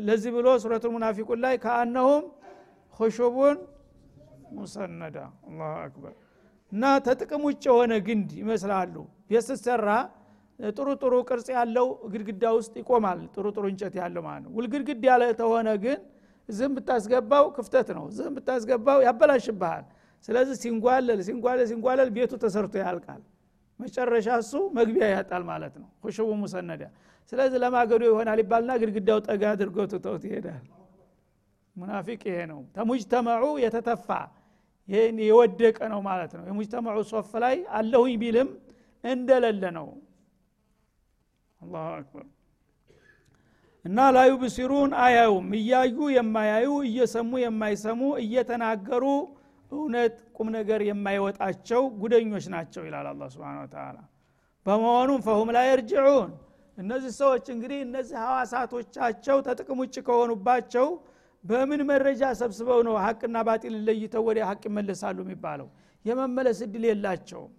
ለዚህ 0.07 0.31
ብሎ 0.35 0.47
ሱረቱል 0.63 0.91
ሙናፊቁን 0.95 1.39
ላይ 1.45 1.55
ከአነሁም 1.63 2.23
ሁሹቡን 2.93 3.57
ሙሰነዳ። 4.57 5.17
አላሁ 5.47 5.71
አክበር። 5.81 6.13
እና 6.71 6.83
ተጥቅም 7.05 7.41
ውጭ 7.47 7.63
የሆነ 7.69 7.93
ግንድ 8.07 8.29
ይመስላሉ። 8.41 8.95
ቤት 9.29 9.43
ስትሰራ 9.47 9.89
ጥሩ 10.59 10.87
ጥሩ 11.01 11.13
ቅርጽ 11.29 11.47
ያለው 11.55 11.87
ግድግዳ 12.11 12.43
ውስጥ 12.55 12.73
ይቆማል። 12.81 13.19
ጥሩ 13.35 13.45
ጥሩ 13.55 13.63
እንጨት 13.71 13.95
ያለው 14.01 14.21
ማለት 14.27 14.43
ነው። 14.45 14.51
ውልግድግድ 14.57 15.03
ያለ 15.09 15.23
ተሆነ 15.39 15.69
ግን 15.83 15.99
ዝም 16.49 16.71
ብታስገባው 16.77 17.45
ክፍተት 17.57 17.89
ነው። 17.97 18.05
ዝም 18.17 18.31
ብታስገባው 18.37 18.99
ያበላሽብሃል። 19.07 19.85
ስለዚህ 20.27 20.55
ሲንጓለል 20.63 21.19
ሲንጓለል 21.27 21.67
ሲንጓለል 21.71 22.09
ቤቱ 22.15 22.31
ተሰርቶ 22.43 22.73
ያልቃል። 22.83 23.21
መጨረሻ 23.79 24.27
እሱ 24.41 24.53
መግቢያ 24.77 25.07
ያጣል 25.13 25.43
ማለት 25.49 25.75
ነው። 25.81 25.89
ሁሽቡ 26.03 26.29
ሙሰነዳ። 26.41 26.83
ስለዚህ 27.31 27.57
ለማገዶ 27.63 28.01
ይሆናል 28.09 28.39
ይባልና 28.43 28.71
ግድግዳው 28.81 29.19
ጠጋ 29.27 29.43
አድርጎ 29.53 29.77
ትተውት 29.91 30.23
ይሄዳል። 30.29 30.65
ሙናፊቅ 31.75 32.21
ይሄ 32.29 32.37
ነው። 32.51 32.59
ተሙጅተመዑ 32.75 33.45
የተተፋ። 33.63 34.09
የወደቀ 35.23 35.77
ነው 35.93 35.99
ማለት 36.07 36.31
ነው። 36.37 36.43
የሙጅተመዑ 36.49 36.97
ሶፍ 37.09 37.31
ላይ 37.43 37.55
አለሁኝ 37.77 38.15
ቢልም 38.21 38.49
እንደለለ 39.03 39.63
ነው 39.77 39.87
አላሁ 41.61 41.85
አክበር። 41.93 42.25
እና 43.85 43.99
ላዩ 44.15 44.31
ብሲሩን 44.41 44.91
አያዩም። 45.03 45.47
እያዩ 45.57 45.97
የማያዩ 46.15 46.69
እየሰሙ 46.87 47.31
የማይሰሙ 47.43 48.01
እየተናገሩ 48.23 49.03
እውነት 49.71 50.15
ቁም 50.37 50.47
ነገር 50.55 50.81
የማይወጣቸው 50.87 51.81
ጉደኞች 52.01 52.45
ናቸው 52.53 52.83
ይላል 52.87 53.07
አላ 53.11 53.23
ስብን 53.33 53.57
ተላ 53.73 53.97
በመሆኑም 54.65 55.21
ፈሁም 55.25 55.49
ላይ 55.55 55.67
እርጅዑን 55.73 56.31
እነዚህ 56.77 57.11
ሰዎች 57.19 57.45
እንግዲህ 57.53 57.79
እነዚህ 57.85 58.17
ሐዋሳቶቻቸው 58.23 59.37
ተጥቅም 59.47 59.79
ውጭ 59.83 59.95
ከሆኑባቸው 60.07 60.87
በምን 61.43 61.81
መረጃ 61.89 62.23
ሰብስበው 62.39 62.79
ነው 62.87 62.95
ሀቅና 63.03 63.37
ባጢል 63.47 63.75
ለይተው 63.87 64.23
ወደ 64.29 64.39
ሀቅ 64.49 64.61
ይመለሳሉ 64.69 65.17
የሚባለው? 65.25 65.67
የመመለስ 66.05 66.59
እድል 66.65 66.83
የላቸውም። 66.89 67.51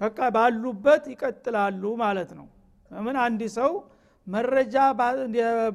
በቃ 0.00 0.18
ባሉበት 0.36 1.04
ይቀጥላሉ 1.12 1.82
ማለት 2.02 2.30
ነው 2.38 2.46
ምን 3.00 3.16
አንድ 3.22 3.42
ሰው 3.56 3.70
መረጃ 4.26 4.74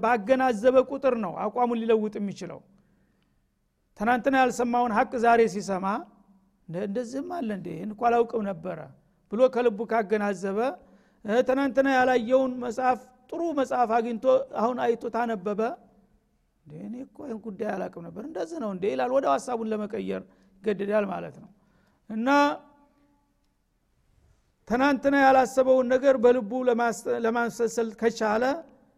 ባገናዘበ 0.03 0.77
ቁጥር 0.89 1.15
ነው 1.23 1.33
አቋሙን 1.43 1.79
ሊለውጥ 1.81 2.13
የሚችለው። 2.19 2.59
ትናንትና 3.99 4.35
ያልሰማውን 4.41 4.91
ሀቅ 4.97 5.11
ዛሬ 5.23 5.41
ሲሰማ 5.53 5.85
እንደዚህም 6.69 7.29
አለ 7.35 7.49
እንዴ? 7.57 7.67
ይህን 7.75 7.91
እኳ 7.93 8.01
አላውቅም 8.09 8.43
ነበረ 8.49 8.79
ብሎ 9.31 9.41
ከልቡ 9.53 9.79
ካገናዘበ 9.91 10.59
ትናንትና 11.45 11.87
ያላየውን 11.97 12.51
መጽሐፍ 12.63 12.99
ጥሩ 13.29 13.41
መጽሐፍ 13.59 13.89
አግኝቶ 13.97 14.25
አሁን 14.61 14.77
አይቶ 14.83 15.03
ታነበበ። 15.15 15.61
እኔ 16.81 16.95
እኮ 17.05 17.17
ይህን 17.27 17.39
ጉዳይ 17.45 17.69
አላቅም 17.73 18.03
ነበር። 18.07 18.23
እንደዚህ 18.29 18.57
ነው 18.63 18.69
እንዴ 18.75 18.83
ይላል። 18.93 19.11
ወደ 19.15 19.25
ሀሳቡን 19.33 19.67
ለመቀየር 19.71 20.21
ይገደዳል 20.63 21.05
ማለት 21.11 21.35
ነው። 21.43 21.49
እና 22.09 22.29
ትናንትና 24.67 25.15
ያላሰበውን 25.23 25.87
ነገር 25.93 26.15
በልቡ 26.23 26.51
ለማሰሰል 27.25 27.89
ከቻለ 28.01 28.43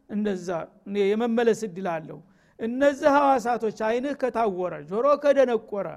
እንደዛ 0.09 0.47
የመመለስ 1.03 1.59
እድል 1.67 1.87
አለው። 1.93 2.19
እነዚህ 2.59 3.09
ሐዋሳቶች 3.17 3.77
አይንህ 3.87 4.15
ከታወረ 4.21 4.73
ጆሮ 4.89 5.05
ከደነቆረ 5.23 5.87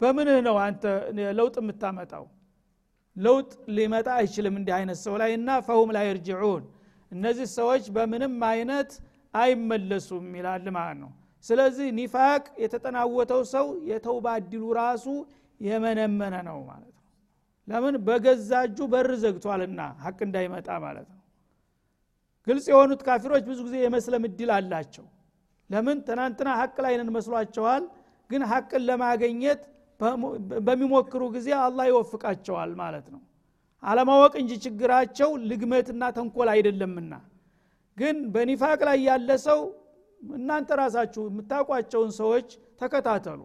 በምንህ 0.00 0.38
ነው 0.46 0.56
አንተ 0.64 0.84
ለውጥ 1.38 1.56
የምታመጣው? 1.62 2.24
ለውጥ 3.16 3.50
ሊመጣ 3.76 4.08
አይችልም 4.18 4.54
እንዲህ 4.60 4.74
አይነት 4.78 4.98
ሰው 5.04 5.14
ላይ 5.22 5.30
እና 5.38 5.50
ፈሁም 5.66 5.90
ላይ 5.96 6.06
እርጅዑን 6.12 6.64
እነዚህ 7.12 7.46
ሰዎች 7.58 7.84
በምንም 7.96 8.34
አይነት 8.50 8.90
አይመለሱም 9.34 10.26
ይላል 10.38 10.66
ማለት 10.76 10.98
ነው። 11.02 11.10
ስለዚህ 11.44 11.88
ኒፋቅ 11.98 12.44
የተጠናወተው 12.62 13.42
ሰው 13.54 13.66
የተውባ 13.90 14.26
እድሉ 14.40 14.64
ራሱ 14.80 15.06
የመነመነ 15.60 16.34
ነው 16.48 16.58
ማለት 16.70 16.90
ነው 16.90 17.03
ለምን? 17.68 17.94
በገዛ 18.06 18.50
እጁ 18.66 18.78
በር 18.92 19.10
ዘግቷልና 19.22 19.80
ሀቅ 20.02 20.18
እንዳይመጣ 20.26 20.68
ማለት 20.84 21.08
ነው። 21.12 21.20
ግልጽ 22.46 22.66
የሆኑት 22.72 23.02
ካፊሮች 23.06 23.44
ብዙ 23.50 23.58
ጊዜ 23.66 23.76
የመስለም 23.82 24.24
እድል 24.28 24.50
አላቸው። 24.56 25.06
ለምን? 25.70 25.98
ትናንትና 26.08 26.48
ሀቅ 26.60 26.76
ላይ 26.84 26.94
ነን 27.00 27.10
መስሏቸዋል 27.16 27.84
ግን 28.30 28.42
ሀቅን 28.50 28.82
ለማገኘት 28.88 29.62
በሚሞክሩ 30.66 31.22
ጊዜ 31.34 31.48
አላህ 31.60 31.84
ይወፍቃቸዋል 31.90 32.70
ማለት 32.80 33.06
ነው። 33.14 33.20
አለማወቅ 33.82 34.34
እንጂ 34.42 34.52
ችግራቸው 34.64 35.30
ልግመትና 35.50 36.02
ተንኮል 36.16 36.48
አይደለምና። 36.54 37.12
ግን 37.96 38.16
በኒፋቅ 38.34 38.80
ላይ 38.88 38.98
ያለ 39.08 39.30
ሰው 39.46 39.60
እናንተ 40.20 40.70
ራሳችሁ 40.80 41.22
የምታውቋቸውን 41.28 42.10
ሰዎች 42.18 42.48
ተከታተሉ 42.80 43.40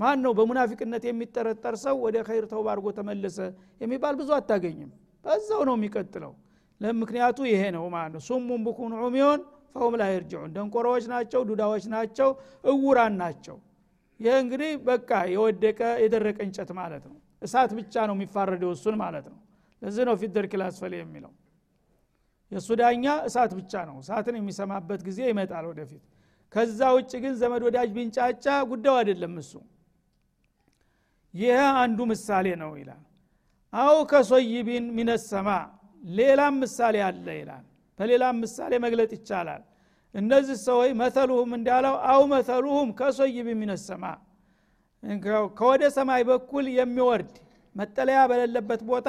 ማን 0.00 0.18
ነው 0.24 0.32
በሙናፊቅነት 0.36 1.02
የሚጠረጠር 1.06 1.74
ሰው 1.82 1.96
ወደ 2.04 2.16
ኸይር 2.28 2.44
ተውባ 2.52 2.66
አድርጎ 2.72 2.88
ተመለሰ 2.98 3.38
የሚባል 3.80 4.14
ብዙ 4.20 4.30
አታገኝም? 4.36 4.90
በዛው 5.24 5.62
ነው 5.68 5.74
የሚቀጥለው። 5.78 6.32
ለምክንያቱ 6.80 7.38
ይሄ 7.50 7.62
ነው 7.76 7.84
ማለት 7.94 8.12
ነው። 8.16 8.22
ሱሙን 8.28 8.60
ቡኩን 8.66 8.92
ዑሚዮን 9.00 9.40
ፈሁም 9.74 9.94
ላይ 10.00 10.10
እርጅዑን 10.18 10.50
ደንቆሮዎች 10.54 11.04
ናቸው 11.12 11.40
ዱዳዎች 11.48 11.84
ናቸው 11.94 12.28
እውራን 12.64 13.14
ናቸው። 13.22 13.56
ይህ 14.20 14.34
እንግዲህ 14.42 14.70
በቃ 14.88 15.10
የወደቀ 15.34 15.80
የደረቀ 16.02 16.38
እንጨት 16.46 16.70
ማለት 16.80 17.04
ነው። 17.10 17.16
እሳት 17.42 17.70
ብቻ 17.78 17.94
ነው 18.08 18.14
የሚፋረደው 18.16 18.72
እሱን 18.76 18.96
ማለት 19.02 19.26
ነው። 19.32 19.38
ለዚህ 19.82 20.04
ነው 20.08 20.14
ፊት 20.20 20.32
ደርኪል 20.36 20.62
አስፈል 20.66 20.94
የሚለው። 20.96 21.32
የእሱ 22.52 22.68
ዳኛ 22.80 23.06
እሳት 23.28 23.52
ብቻ 23.58 23.72
ነው። 23.88 23.96
እሳትን 24.02 24.36
የሚሰማበት 24.40 25.00
ጊዜ 25.08 25.20
ይመጣል 25.30 25.66
ወደፊት። 25.70 26.02
ከዛ 26.52 26.80
ውጭ 26.96 27.12
ግን 27.24 27.34
ዘመድ 27.40 27.62
ወዳጅ 27.68 27.90
ቢንጫጫ 27.96 28.46
ጉዳዩ 28.70 28.94
አይደለም 29.00 29.34
እሱ 29.42 29.52
ይህ 31.34 31.52
አንዱ 31.80 31.98
ምሳሌ 32.10 32.46
ነው 32.62 32.70
ይላል። 32.80 33.02
አው 33.72 33.96
ከሶይቢን 34.10 34.86
ሚነሰማ 34.96 35.48
ሌላም 36.02 36.54
ምሳሌ 36.62 36.96
አለ 37.08 37.26
ይላል። 37.40 37.64
በሌላም 37.98 38.36
ምሳሌ 38.44 38.72
መግለጥ 38.84 39.10
ይቻላል። 39.16 39.62
እነዚህ 40.14 40.56
ሰዎች 40.66 40.92
መተሉሁም 41.00 41.50
እንዳለው 41.58 41.94
አው 42.10 42.22
መተሉሁም 42.32 42.88
ከሶይብ 43.00 43.48
ሚነሰማ 43.60 44.04
ከወደ 45.58 45.82
ሰማይ 45.96 46.22
በኩል 46.30 46.64
የሚወርድ 46.78 47.34
መጠለያ 47.74 48.20
በሌለበት 48.30 48.80
ቦታ 48.90 49.08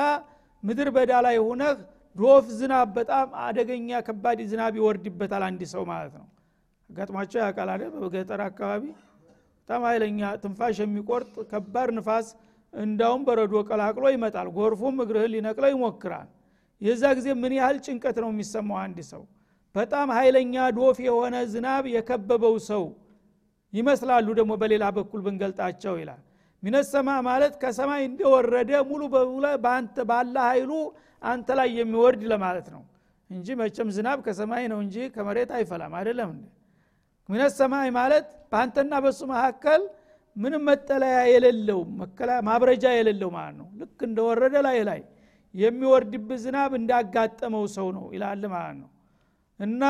ምድር 0.63 0.89
በዳ 0.95 1.11
ላይ 1.25 1.37
ሁነህ 1.45 1.73
ዶፍ 2.15 2.45
ዝናብ 2.59 2.87
በጣም 2.97 3.27
አደገኛ 3.45 3.99
ከባድ 4.07 4.39
ዝናብ 4.51 4.73
ይወርድበታል 4.79 5.43
አንድ 5.47 5.61
ሰው 5.73 5.83
ማለት 5.91 6.13
ነው። 6.19 6.27
አጋጥሟቸው 6.89 7.39
ያውቃል 7.43 7.69
አይደል? 7.73 7.91
በገጠር 7.95 8.41
አካባቢ 8.47 8.83
በጣም 9.69 9.83
ኃይለኛ 9.87 10.21
ትንፋሽ 10.43 10.77
የሚቆርጥ 10.81 11.33
ከባድ 11.51 11.89
ንፋስ 11.97 12.27
እንዳውም 12.73 13.21
በረዶ 13.27 13.53
ቀላቅሎ 13.69 14.05
ይመጣል። 14.13 14.47
ጎርፉም 14.55 14.97
እግርህን 15.03 15.31
ሊነቅለው 15.33 15.69
ይሞክራል። 15.73 16.27
የዛ 16.81 17.03
ጊዜ 17.17 17.27
ምን 17.41 17.53
ያህል 17.57 17.77
ጭንቀት 17.85 18.17
ነው 18.23 18.29
የሚሰማው 18.33 18.77
አንድ 18.83 18.99
ሰው? 19.11 19.23
በጣም 19.75 20.07
ኃይለኛ 20.17 20.55
ዶፍ 20.77 20.97
የሆነ 21.07 21.35
ዝናብ 21.51 21.83
የከበበው 21.93 22.55
ሰው 22.69 22.83
ይመስላሉ 23.73 24.27
ደግሞ 24.39 24.53
በሌላ 24.61 24.85
በኩል 24.97 25.19
ብንገልጣቸው 25.25 25.93
ይላል። 26.01 26.21
ሚነሰማ 26.63 27.09
ማለት 27.27 27.53
ከሰማይ 27.61 28.01
እንደወረደ 28.09 28.71
ሙሉ 28.89 29.01
በሙሉ 29.13 29.45
በአንተ 29.63 29.97
ባለ 30.09 30.35
ኃይሉ 30.49 30.71
አንተ 31.23 31.49
ላይ 31.59 31.69
የሚወርድ 31.79 32.23
ለማለት 32.31 32.67
ነው። 32.75 32.81
እንጂ 33.29 33.47
መቼም 33.59 33.89
ዝናብ 33.95 34.19
ከሰማይ 34.25 34.63
ነው 34.71 34.79
እንጂ 34.85 34.95
ከመሬት 35.15 35.51
አይፈላም። 35.57 35.93
አይደለም 35.99 36.31
ሚነት 37.31 37.53
ሰማይ 37.57 37.89
ማለት 37.97 38.27
በአንተና 38.51 38.93
በሱ 39.03 39.19
መካከል 39.31 39.81
ምንም 40.35 40.63
መጠለያ 40.69 41.17
የሌለው 41.31 41.79
ማብረጃ 42.47 42.85
የሌለው 42.97 43.29
ማለት 43.35 43.55
ነው። 43.59 43.67
ልክ 43.81 43.99
እንደወረደ 44.07 44.55
ላይ 44.67 44.77
ላይ 44.89 45.01
የሚወርድብ 45.55 46.29
ዝናብ 46.43 46.71
እንዳጋጠመው 46.79 47.63
ሰው 47.75 47.87
ነው 47.97 48.05
ይላል 48.15 48.43
ማለት 48.53 48.75
ነው። 48.81 48.89
እና 49.59 49.83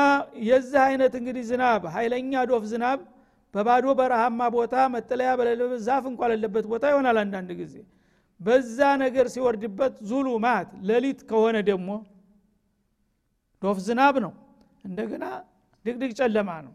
የዚህ 0.48 0.80
አይነት 0.86 1.12
እንግዲህ 1.20 1.44
ዝናብ 1.50 1.82
ኃይለኛ 1.94 2.42
ዶፍ 2.50 2.64
ዝናብ 2.72 3.00
በባዶ 3.54 3.86
በረሃማ 3.98 4.40
ቦታ 4.54 4.74
መጠለያ 4.94 5.30
በሌለበት 5.38 5.80
ዛፍ 5.86 6.04
እንኳ 6.10 6.28
ለለበት 6.30 6.66
ቦታ 6.72 6.84
ይሆናል 6.92 7.16
አንዳንድ 7.22 7.50
ጊዜ። 7.60 7.74
በዛ 8.40 8.78
ነገር 9.02 9.26
ሲወርድበት 9.34 9.94
ዙሉማት 10.10 10.68
ሌሊት 10.88 11.20
ከሆነ 11.30 11.56
ደግሞ 11.70 11.88
ዶፍ 13.62 13.78
ዝናብ 13.86 14.14
ነው። 14.24 14.32
እንደገና 14.84 15.24
ድቅድቅ 15.84 16.12
ጨለማ 16.20 16.50
ነው 16.66 16.72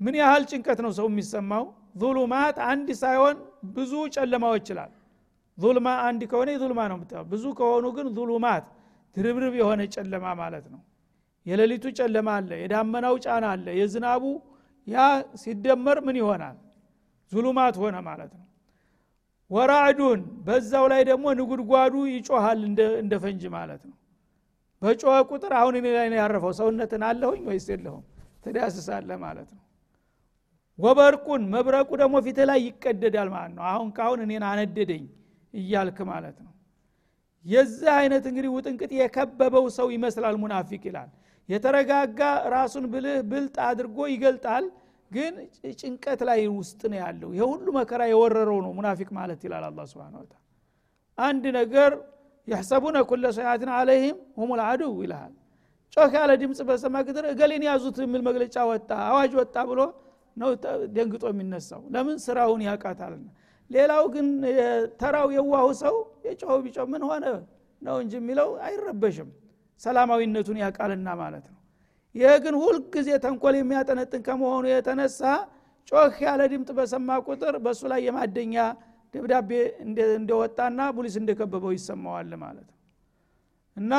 ምን 0.00 0.14
ያህል 0.20 0.42
ጭንቀት 0.50 0.78
ነው 0.84 0.92
ሰው 0.98 1.06
የሚሰማው? 1.10 1.64
ዙሉማት 2.00 2.56
አንድ 2.70 2.88
ሳይሆን 3.00 3.36
ብዙ 3.76 3.92
ጨለማዎች 4.16 4.60
ይችላል። 4.62 4.90
ዙልማ 5.58 5.88
አንድ 6.08 6.20
ከሆነ 6.30 6.50
ዙልማ 6.62 6.80
ነው 6.90 6.96
ምታ 7.00 7.22
ብዙ 7.30 7.44
ከሆኑ 7.58 7.84
ግን 7.96 8.06
ዙሉማት 8.16 8.66
ድርብርብ 9.16 9.54
የሆነ 9.60 9.80
ጨለማ 9.94 10.26
ማለት 10.40 10.66
ነው። 10.74 10.80
የሌሊቱ 11.46 11.84
ጨለማ 11.98 12.28
አለ 12.38 12.50
የዳመናው 12.62 13.14
ጫና 13.24 13.44
አለ 13.54 13.66
የዝናቡ 13.80 14.24
ያ 14.86 14.98
ሲደመር 15.42 15.98
ምን 16.06 16.16
ይሆናል? 16.20 16.56
ዙሉማት 17.32 17.74
ሆነ 17.82 17.96
ማለት 18.08 18.32
ነው። 18.38 18.44
ወራዕዱን 19.50 20.20
በዛው 20.46 20.84
ላይ 20.92 21.02
ደግሞ 21.10 21.26
ንጉድጓዱ 21.38 21.94
ይጮሃል 22.14 22.60
እንደ 23.00 23.12
ፈንጅ 23.22 23.42
ማለት 23.56 23.82
ነው። 23.88 23.96
በጮኸ 24.82 25.14
ቁጥር 25.30 25.52
አሁን 25.60 25.74
እኔ 25.78 25.86
ላይ 25.96 26.08
ያረፈው። 26.20 26.52
ሰውነትን 26.60 27.02
አለሁኝ 27.08 27.42
ወይስ 27.50 27.66
የለሁም? 27.72 28.04
ትዳስሳለ 28.44 29.10
ማለት 29.24 29.48
ነው 29.54 29.62
ወበርቁን 30.78 31.42
መብረቁ 31.52 31.90
ደግሞ 32.02 32.16
ፊት 32.26 32.38
ላይ 32.50 32.58
ይቀደዳል 32.66 33.28
ማለት 33.34 33.52
ነው። 33.56 33.64
አሁን 33.72 33.88
ካሁን 33.96 34.20
እኔን 34.26 34.44
አነደደኝ 34.50 35.04
እያልክ 35.54 35.98
ማለት 36.10 36.36
ነው። 36.38 36.52
የዚህ 37.46 37.90
አይነት 37.96 38.24
እንግዲህ 38.30 38.50
ውጥንቅጥ 38.56 38.90
የከበበው 38.98 39.66
ሰው 39.78 39.88
ይመስላል 39.94 40.36
ሙናፊቅ 40.42 40.82
ይላል። 40.88 41.10
የተረጋጋ 41.48 42.20
ራሱን 42.54 42.84
ብልህ 42.92 43.18
ብልጥ 43.30 43.56
አድርጎ 43.68 43.98
ይገልጣል 44.12 44.64
ግን 45.10 45.34
ጭንቀት 45.80 46.20
ላይ 46.28 46.40
ውስጥ 46.56 46.80
ነው 46.92 46.98
ያለው። 47.02 47.30
የሁሉ 47.38 47.66
መከራ 47.78 48.02
የወረረው 48.10 48.58
ነው 48.64 48.72
ሙናፊቅ 48.78 49.08
ማለት 49.18 49.40
ይላል 49.46 49.64
አላ 49.68 49.86
ስብን 49.92 50.16
አንድ 51.18 51.44
ነገር 51.58 51.92
የሕሰቡነ 52.48 52.96
ኩለ 53.08 53.24
ሰያትን 53.36 53.70
አለይህም 53.78 54.18
ሁም 54.38 54.50
ልአዱው 54.60 54.92
ይልሃል። 55.04 55.32
ጮክ 55.96 56.12
ያለ 56.18 56.32
ድምፅ 56.40 56.58
በሰማ 56.68 56.96
ግትር 57.06 57.24
እገሌን 57.30 57.64
ያዙት 57.68 57.96
የሚል 58.04 58.22
መግለጫ 58.28 58.56
ወጣ 58.70 58.90
አዋጅ 59.08 59.32
ወጣ 59.40 59.56
ብሎ 59.70 59.80
ነው 60.38 60.50
ደንግጦ 60.96 61.24
የሚነሳው። 61.32 61.82
ለምን? 61.94 62.16
ስራውን 62.24 62.62
ያውቃታልና። 62.66 63.26
ሌላው 63.70 64.04
ግን 64.14 64.26
ተራው 65.00 65.28
የዋሁ 65.36 65.66
ሰው 65.82 65.94
የጮኸው 66.26 66.60
ቢጮ 66.64 66.78
ምን 66.92 67.02
ሆነ 67.08 67.24
ነው 67.82 67.96
እንጂ 68.02 68.12
የሚለው 68.20 68.48
አይረበሽም። 68.66 69.28
ሰላማዊነቱን 69.82 70.58
ያውቃልና 70.62 71.08
ማለት 71.20 71.44
ነው። 71.48 71.58
ይህ 72.14 72.32
ግን 72.44 72.54
ሁልጊዜ 72.62 73.08
ተንኮል 73.24 73.54
የሚያጠነጥን 73.58 74.22
ከመሆኑ 74.26 74.64
የተነሳ 74.70 75.20
ጮህ 75.88 76.16
ያለ 76.24 76.40
ድምጥ 76.52 76.70
በሰማ 76.78 77.18
ቁጥር 77.26 77.54
በእሱ 77.64 77.82
ላይ 77.92 78.00
የማደኛ 78.06 78.56
ደብዳቤ 79.14 79.50
እንደወጣና 80.16 80.80
ፖሊስ 80.96 81.14
እንደከበበው 81.20 81.72
ይሰማዋል 81.76 82.32
ማለት 82.42 82.66
ነው። 82.68 82.76
እና 83.76 83.92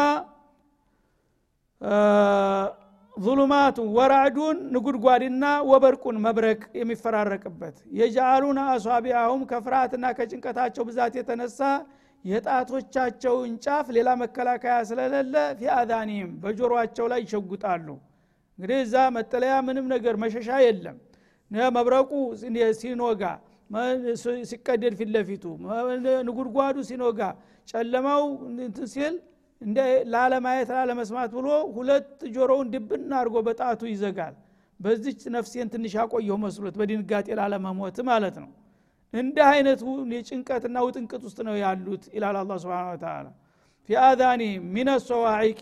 ظሉማቱ 3.20 3.78
ወራዕዱን 3.96 4.58
ንጉድጓድና 4.74 5.46
ወበርቁን 5.70 6.18
መብረቅ 6.26 6.62
የሚፈራረቅበት 6.80 7.78
የጃአሉን 8.00 8.60
አሷቢያሁም 8.66 9.42
ከፍርሃትና 9.50 10.06
ከጭንቀታቸው 10.18 10.84
ብዛት 10.90 11.16
የተነሳ 11.20 11.60
የጣቶቻቸውን 12.26 13.52
ጫፍ 13.66 13.88
ሌላ 13.98 14.10
መከላከያ 14.22 14.78
ስለሌለ 14.90 15.36
ፊአዛኒም 15.60 16.30
በጆሮአቸው 16.42 17.06
ላይ 17.12 17.22
ይሸጉጣሉ። 17.26 17.88
እንግዲህ 18.60 18.80
እዛ 18.86 18.96
መጠለያ 19.18 19.54
ምንም 19.68 19.86
ነገር 19.94 20.16
መሸሻ 20.24 20.50
የለም። 20.66 20.98
መብረቁ 21.76 22.12
ሲኖጋ 22.80 23.22
ሲቀደድ 24.50 24.94
ፊት 25.00 25.10
ለፊቱ 25.16 25.44
ንጉድጓዱ 26.28 26.78
ሲኖጋ 26.90 27.20
ጨለማው 27.68 28.24
ሲል 28.94 29.16
እንደ 29.62 29.80
ላለማየት 30.14 30.70
ላለመስማት 30.76 31.32
ብሎ 31.38 31.48
ሁለት 31.76 32.06
ጆሮውን 32.36 32.68
ድብና 32.74 33.12
አድርጎ 33.20 33.38
በጣቱ 33.48 33.82
ይዘጋል። 33.92 34.36
በዚች 34.80 35.22
ነፍሴን 35.36 35.70
ትንሽ 35.74 35.94
ያቆየው 36.00 36.38
መስሎት 36.44 36.76
በድንጋጤ 36.80 37.28
ላለመሞት 37.40 37.98
ማለት 38.10 38.36
ነው። 38.44 38.50
እንደ 39.14 39.38
አይነት 39.52 39.80
የጭንቀትና 40.14 40.78
ውጥንቅጥ 40.88 41.22
ውስጥ 41.28 41.40
ነው 41.48 41.56
ያሉት 41.62 42.04
ይላል 42.16 42.36
አላ 42.42 42.58
ስብን 42.64 42.76
ተላ 43.04 43.28
ፊአዛኒ 43.90 44.42
ሚነ 44.74 44.90
ሰዋዒቂ 45.08 45.62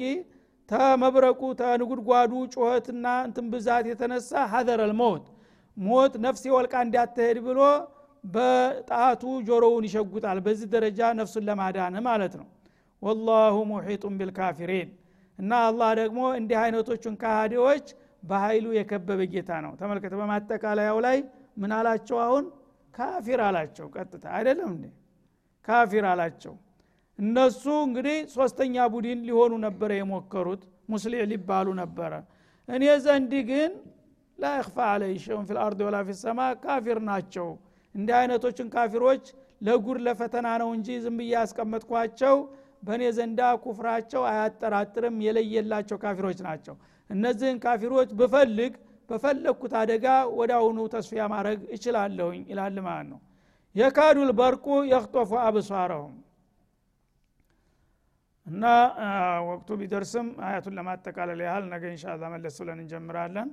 ተመብረቁ 0.70 1.42
ተንጉድጓዱ 1.60 2.32
ጩኸትና 2.54 3.06
እንትን 3.28 3.46
ብዛት 3.54 3.86
የተነሳ 3.92 4.32
ሀዘረ 4.54 4.82
ልሞት 4.92 5.26
ሞት 5.78 6.14
ነፍሴ 6.26 6.44
ወልቃ 6.56 6.76
እንዳትሄድ 6.86 7.38
ብሎ 7.48 7.60
በጣቱ 8.24 9.24
ጆሮውን 9.48 9.86
ይሸጉጣል። 9.88 10.38
በዚህ 10.46 10.68
ደረጃ 10.74 11.00
ነፍሱን 11.20 11.46
ለማዳን 11.50 11.96
ማለት 12.08 12.34
ነው 12.40 12.48
ወላሁ 13.02 13.56
ሙሒጡን 13.72 14.16
ቢልካፊሪን። 14.20 14.90
እና 15.40 15.52
አላህ 15.68 15.90
ደግሞ 16.00 16.20
እንዲህ 16.40 16.58
አይነቶቹን 16.62 17.16
ካሃዲዎች 17.22 17.88
በኃይሉ 18.24 18.68
የከበበ 18.78 19.22
ጌታ 19.34 19.52
ነው። 19.66 19.74
ተመልከተ 19.82 20.14
በማጠቃለያው 20.22 20.98
ላይ 21.06 21.18
ምን 21.58 21.72
አላቸው 21.78 22.18
አሁን? 22.26 22.46
ካፊር 22.94 23.40
አላቸው 23.48 23.86
ቀጥታ። 23.96 24.26
አይደለም 24.38 24.70
እንዴ? 24.74 24.86
ካፊር 25.68 26.06
አላቸው። 26.12 26.54
እነሱ 27.20 27.64
እንግዲህ 27.86 28.18
ሶስተኛ 28.34 28.76
ቡድን 28.94 29.20
ሊሆኑ 29.28 29.54
ነበረ 29.66 29.92
የሞከሩት 29.98 30.64
ሙስሊዕ 30.90 31.22
ሊባሉ 31.32 31.68
ነበረ። 31.82 32.12
እኔ 32.68 32.84
ዘንድ 33.06 33.34
ግን 33.50 33.72
ላ 34.40 34.52
ይክፋ 34.58 34.78
አለይ 34.92 35.14
ሸውን 35.24 35.46
ፊ 35.48 35.56
ልአርድ 35.58 35.80
ወላ 35.88 35.98
ፊ 36.08 36.12
ካፊር 36.64 37.00
ናቸው። 37.10 37.48
እንዲህ 37.96 38.16
አይነቶችን 38.20 38.68
ካፊሮች 38.74 39.24
ለጉር 39.62 39.98
ለፈተና 40.06 40.48
ነው 40.62 40.70
እንጂ 40.76 40.88
ዝም 41.04 41.16
ብዬ 41.20 41.32
ያስቀመጥኳቸው 41.36 42.36
በእኔ 42.88 43.04
ዘንዳ 43.16 43.42
ኩፍራቸው 43.64 44.22
አያጠራጥርም 44.30 45.16
የለየላቸው 45.26 45.98
ካፊሮች 46.04 46.40
ናቸው። 46.48 46.76
እነዚህን 47.10 47.58
ካፊሮች 47.64 48.10
ብፈልግ 48.20 48.74
በፈለግኩት 49.10 49.74
አደጋ 49.82 50.06
ወደ 50.38 50.52
አሁኑ 50.58 50.80
ተስፊያ 50.94 51.26
ማድረግ 51.34 51.60
እችላለሁኝ 51.76 52.42
ይላል 52.52 52.78
ማለት 52.88 53.08
ነው። 53.12 53.20
የካዱ 53.76 54.18
ልበርቁ 54.30 54.66
የክጦፉ 54.92 55.32
አብሷረሁም 55.44 56.16
እና 58.48 58.66
ወቅቱ 59.48 59.70
ቢደርስም 59.80 60.28
አያቱን 60.48 60.76
ለማጠቃለል 60.78 61.40
ያህል 61.46 61.66
ነገ 61.72 61.84
እንሻላ 61.92 62.24
መለስ 62.34 62.58
ብለን 62.62 62.80
እንጀምራለን። 62.84 63.50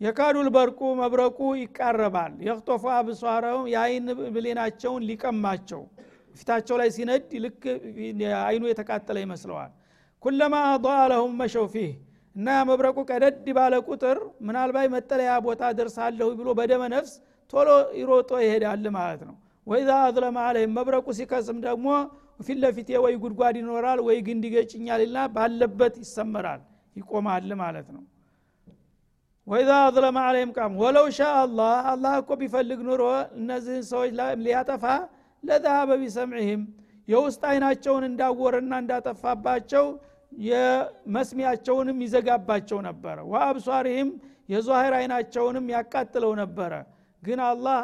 የካዱ 0.00 0.36
ልበርቁ 0.46 0.80
መብረቁ 1.00 1.38
ይቃረባል። 1.60 2.32
የክጦፉ 2.46 2.84
አብሷረሁም 2.94 3.66
የአይን 3.72 4.06
ብሌናቸውን 4.36 5.04
ሊቀማቸው 5.10 5.82
ፊታቸው 6.34 6.76
ላይ 6.80 6.88
ሲነድ 6.96 7.30
ልክ 7.44 7.62
አይኑ 8.42 8.62
የተቃጠለ 8.70 9.16
ይመስለዋል። 9.24 9.70
ኩለማ 10.22 10.54
አض 10.68 10.86
ለሁም 11.12 11.32
መሸው 11.40 11.66
ፊህ 11.72 11.92
እና 12.36 12.48
መብረቁ 12.68 12.98
ቀደድ 13.10 13.46
ባለ 13.56 13.74
ቁጥር 13.88 14.18
ምናልባት 14.46 14.88
መጠለያ 14.94 15.32
ቦታ 15.46 15.62
ደርሳለሁ 15.78 16.28
ብሎ 16.38 16.48
በደመ 16.58 16.82
ነፍስ 16.94 17.12
ቶሎ 17.52 17.68
ይሮጦ 17.98 18.30
ይሄዳል 18.44 18.86
ማለት 18.96 19.22
ነው። 19.28 19.34
ወይዛ 19.66 19.90
አዝለማ 20.04 20.38
አለህም 20.46 20.72
መብረቁ 20.78 21.06
ሲከስም 21.18 21.58
ደግሞ 21.66 21.88
ፊት 22.40 22.58
ለፊቴ 22.62 22.90
ወይ 23.04 23.14
ጉድጓድ 23.22 23.56
ይኖራል 23.60 23.98
ወይ 24.06 24.16
ግንድ 24.26 24.44
ይገጭኛል 24.48 25.02
ና 25.14 25.26
ባለበት 25.34 25.94
ይሰመራል 26.02 26.62
ይቆማል 26.96 27.50
ማለት 27.60 27.88
ነው። 27.96 28.02
ወይዛ 29.46 29.70
አዝለማ 29.84 30.18
አለህም 30.28 30.50
ቃም 30.56 30.72
ወለው 30.82 31.06
ሻ 31.16 31.28
አላህ 31.38 31.76
አላህ 31.92 32.12
እኮ 32.20 32.32
ቢፈልግ 32.40 32.80
ኑሮ 32.88 33.02
እነዚህን 33.38 33.84
ሰዎች 33.90 34.10
ሊያጠፋ 34.44 34.84
ለዛሀበ 35.44 35.90
ቢሰምዕህም 36.02 36.62
የውስጥ 37.08 37.42
አይናቸውን 37.50 38.04
እንዳወረና 38.08 38.72
እንዳጠፋባቸው 38.82 39.86
የመስሚያቸውንም 40.46 41.98
ይዘጋባቸው 42.04 42.78
ነበረ። 42.88 43.16
ወአብሷሪህም 43.32 44.10
የዛሂር 44.48 44.94
አይናቸውንም 44.98 45.66
ያቃጥለው 45.74 46.32
ነበረ። 46.42 46.72
ግን 47.22 47.40
አላህ 47.48 47.78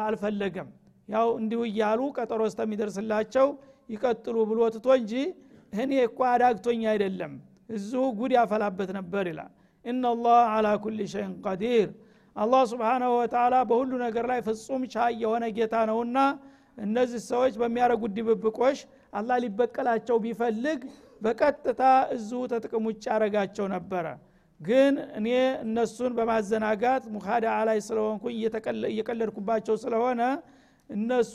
አልፈለገም። 0.00 0.68
ያው 1.08 1.28
እንዲሁ 1.40 1.60
እያሉ 1.68 2.00
ቀጠሮ 2.16 2.42
እስከሚደርስላቸው 2.50 3.46
ይቀጥሉ 3.88 4.36
ብሎ 4.50 4.60
ትቶ 4.74 4.88
እንጂ 5.00 5.12
እኔ 5.74 5.92
እኮ 6.06 6.18
አዳግቶኝ 6.32 6.82
አይደለም 6.92 7.32
እዚሁ 7.70 8.02
ጉድ 8.18 8.32
ያፈላበት 8.38 8.90
ነበር 8.98 9.24
ይላል። 9.30 9.50
እናላህ 9.84 10.38
አላ 10.54 10.68
ኩል 10.84 10.98
ሸይን 11.12 11.32
ቀዲር 11.44 11.88
አላህ 12.36 12.62
ስብሓናሁ 12.72 13.10
ወተላ 13.20 13.54
በሁሉ 13.70 13.92
ነገር 14.04 14.24
ላይ 14.30 14.40
ፍጹም 14.46 14.82
ቻይ 14.94 15.12
የሆነ 15.22 15.44
ጌታ 15.56 15.74
ነውና 15.90 16.18
እነዚህ 16.78 17.20
ሰዎች 17.28 17.54
በሚያደረጉት 17.60 18.12
ድብብቆሽ 18.18 18.78
አላህ 19.12 19.36
ሊበቀላቸው 19.44 20.16
ቢፈልግ 20.24 20.80
በቀጥታ 21.22 21.82
እዚሁ 22.14 22.40
ተጥቅም 22.52 22.84
ውጭ 22.88 23.04
ያረጋቸው 23.10 23.66
ነበረ። 23.74 24.06
ግን 24.60 24.94
እኔ 25.18 25.28
እነሱን 25.64 26.12
በማዘናጋት 26.18 27.04
ሙካዳ 27.14 27.46
ላይ 27.68 27.78
ስለሆንኩኝ 27.86 28.36
እየቀለድኩባቸው 28.90 29.76
ስለሆነ 29.84 30.22
እነሱ 30.90 31.32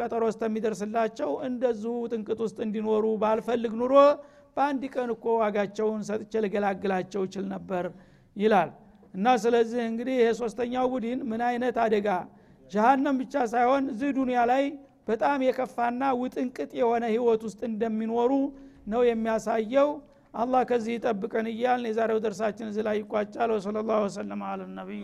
ቀጠሮ 0.00 0.22
እስከሚደርስላቸው 0.32 1.30
እንደዚሁ 1.48 1.94
ጥንቅጥ 2.12 2.38
ውስጥ 2.44 2.58
እንዲኖሩ 2.66 3.06
ባልፈልግ 3.22 3.72
ኑሮ 3.80 3.94
በአንድ 4.56 4.82
ቀን 4.94 5.10
እኮ 5.14 5.26
ዋጋቸውን 5.40 6.00
ሰጥቼ 6.08 6.32
ልገላግላቸው 6.44 7.22
ይችል 7.26 7.44
ነበር 7.54 7.84
ይላል። 8.36 8.70
እና 9.14 9.26
ስለዚህ 9.42 9.80
እንግዲህ 9.90 10.14
ይሄ 10.18 10.28
ሶስተኛው 10.40 10.86
ቡድን 10.92 11.20
ምን 11.30 11.42
አይነት 11.48 11.76
አደጋ 11.84 12.08
ጀሃነም 12.72 13.16
ብቻ 13.22 13.34
ሳይሆን 13.52 13.84
እዚህ 13.92 14.10
ዱኒያ 14.16 14.40
ላይ 14.50 14.64
በጣም 15.08 15.38
የከፋና 15.46 16.02
ውጥንቅጥ 16.20 16.70
የሆነ 16.80 17.04
ህይወት 17.12 17.42
ውስጥ 17.48 17.60
እንደሚኖሩ 17.70 18.32
ነው 18.86 19.02
የሚያሳየው። 19.08 19.90
አላህ 20.34 20.62
ከዚህ 20.70 20.92
ይጠብቀን 20.96 21.46
እያልን 21.50 21.88
የዛሬው 21.90 22.20
ደርሳችን 22.24 22.70
እዚህ 22.70 22.84
ላይ 22.88 22.96
ይቋጫል። 23.02 23.50
ወሰለ 23.56 23.78
ላሁ 23.88 24.00
ወሰለም 24.06 24.42
አለ 24.50 24.60
ነቢዩ 24.78 25.02